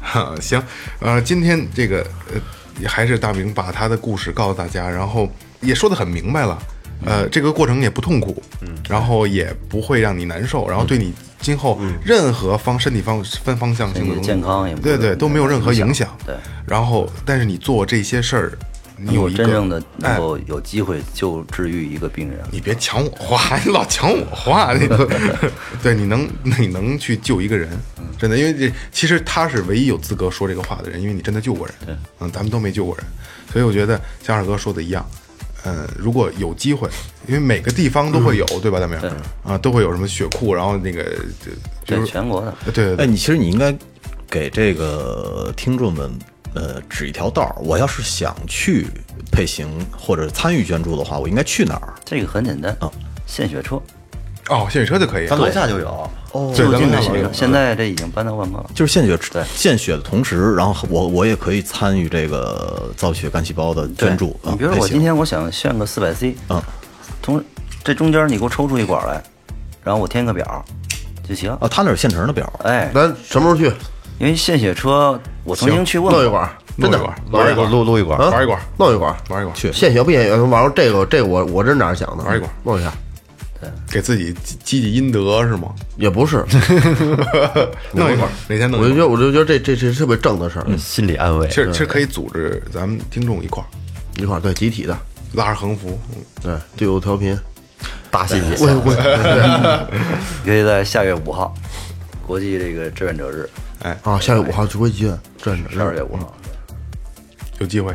[0.00, 0.60] 哈， 行，
[0.98, 2.04] 呃，今天这个
[2.34, 6.60] 呃，还是大明把他的故事告诉大家，然后也说的很明白了，
[7.04, 16.34] 呃，这个过程也不痛苦，嗯，然后也不会让你难受，然后对你今后任何方身体方分方向性的东西，健康也不对对都没有任何影影响响，对，
[16.66, 18.52] 然后但是你做这些事儿，
[18.96, 24.86] 你有一个真正的哎能够有机会救治愈一个病人，你别抢我话， 你老抢我话，你
[25.82, 26.28] 对，你能
[26.58, 27.68] 你能去救一个人，
[28.16, 33.04] 真的，因为这其实他是唯一有资格说这个话的人，因为你真的救过人，嗯，咱们都没救过人，
[33.52, 35.04] 所以我觉得像二哥说的一样，
[35.64, 36.88] 嗯，如果有机会，
[37.26, 38.98] 因为每个地方都会有，对吧，大明？
[39.44, 41.52] 啊，都会有什么血库，然后那个就
[41.86, 43.72] 比如对全国的，对，对对哎，你其实你应该
[44.28, 46.10] 给这个听众们
[46.54, 47.54] 呃指一条道儿。
[47.62, 48.86] 我要是想去
[49.30, 51.94] 配型或者参与捐助的话，我应该去哪儿？
[52.04, 52.90] 这个很简单啊，
[53.26, 53.76] 献血车，
[54.48, 56.10] 哦，献血车就可以，咱楼下就有。
[56.32, 58.66] 哦对，就咱近的献血车，们那个现在这已经搬到万科了。
[58.74, 64.30] 就是献血对献血的同时，然后我我也可以参与这个造血干细胞的捐助。
[64.42, 66.60] 啊你比如说我今天我想献个四百 C，嗯，
[67.22, 67.42] 从
[67.84, 69.22] 这中间你给我抽出一管来，
[69.84, 70.64] 然后我填个表
[71.28, 71.50] 就行。
[71.60, 73.76] 啊，他那儿有现成的表，哎，咱什么时候去？
[74.18, 80.36] 因为献血车我曾经去问过，弄一管，真的弄一管玩一管录录一管，啊玩一管，弄一管，玩一管，去献血不献血？
[80.36, 82.92] 完了，这个这个我我真这哪想的，玩一管弄一下。
[83.90, 85.74] 给自己积积积阴德是吗？
[85.96, 86.44] 也不是，
[87.92, 88.80] 弄一块儿，哪天弄？
[88.80, 91.54] 我就觉得我就觉得这这这是特别正的事儿，心理安慰其。
[91.54, 93.66] 实其实可以组织咱们听众一块儿
[94.20, 94.96] 一块儿对集体的，
[95.34, 95.98] 拉着横幅，
[96.44, 97.38] 嗯对队友调频，
[98.10, 98.92] 大信息，我我
[100.44, 101.54] 可以在下月五号，
[102.26, 103.48] 国际这个志愿者日，
[104.02, 105.10] 啊，下月五号指挥集，
[105.40, 106.34] 真十二月五号。
[107.58, 107.94] 有机会，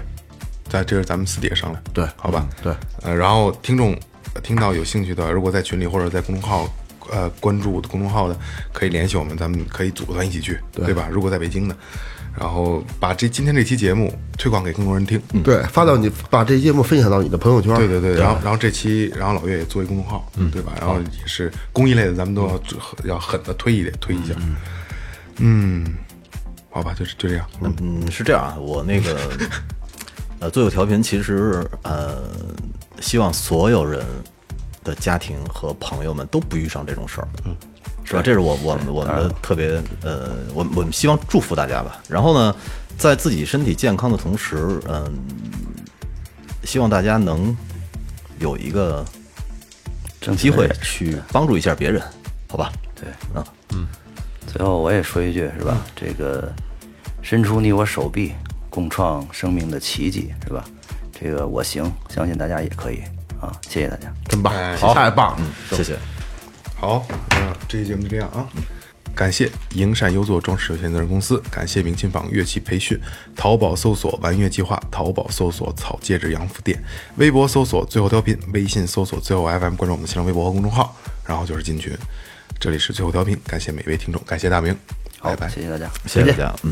[0.69, 2.47] 在这是咱们私底下商量，对好吧？
[2.63, 3.99] 对，呃，然后听众呃
[4.41, 6.69] 听到有兴趣的，如果在群里或者在公众号。
[7.09, 8.37] 呃，关注公众号的
[8.73, 11.07] 可以联系我们，咱们可以组团一起去，对吧？
[11.09, 11.73] 如果在北京的，
[12.37, 20.73] 然后把这今天这期节目推广给更多人听，对，发到你把这节目分享到你的朋友圈，对对对，然后然后这期，然后老岳也做一公众号，嗯对吧？
[20.81, 22.61] 然后也是公益类的，咱们都要
[23.05, 24.33] 要狠的推一点，推一下。
[25.37, 25.95] 嗯，
[26.69, 27.47] 好吧，就是就这样。
[27.61, 29.17] 嗯，嗯，是这样啊，我那个
[30.39, 32.21] 呃，最后调频其实呃，
[33.01, 34.05] 希望所有人
[34.83, 37.55] 的家庭和朋友们都不遇上这种事儿，嗯，
[38.03, 38.21] 是吧？
[38.23, 42.01] 这是我我们我们的特别呃，我我们希望祝福大家吧。
[42.07, 42.55] 然后呢，
[42.97, 45.13] 在自己身体健康的同时，嗯、
[46.63, 47.55] 希望大家能
[48.39, 49.05] 有一个
[50.37, 52.01] 机会去帮助一下别人，
[52.49, 52.71] 好吧？
[52.95, 53.09] 对，
[53.73, 53.87] 嗯，
[54.47, 55.77] 最后我也说一句，是吧？
[55.95, 56.51] 这个
[57.21, 58.33] 伸出你我手臂，
[58.69, 60.63] 共创生命的奇迹，是吧？
[61.19, 63.01] 这个我行，相信大家也可以
[63.41, 63.51] 啊！
[63.67, 64.13] 谢谢大家。
[64.27, 65.97] 真棒哎，太棒嗯，谢谢。
[66.75, 68.47] 好，那这期节目就这样啊。
[69.15, 72.99] 感谢营善优作装饰有限责任公司，感谢明琴坊乐器培训，
[73.35, 76.79] 淘宝搜索“玩乐计划”，淘宝搜索“草戒指洋服店”，
[77.17, 80.95] 微博搜索“最后调频”，微信搜索“最后 FM”，关注我们的新浪微博和公众号，
[81.25, 81.97] 然后就是进群。
[82.59, 84.77] 这里是最后调频，感谢每位听众，感谢大明，
[85.17, 85.49] 好拜，拜。
[85.49, 86.71] 谢谢大家，谢谢大家，嗯。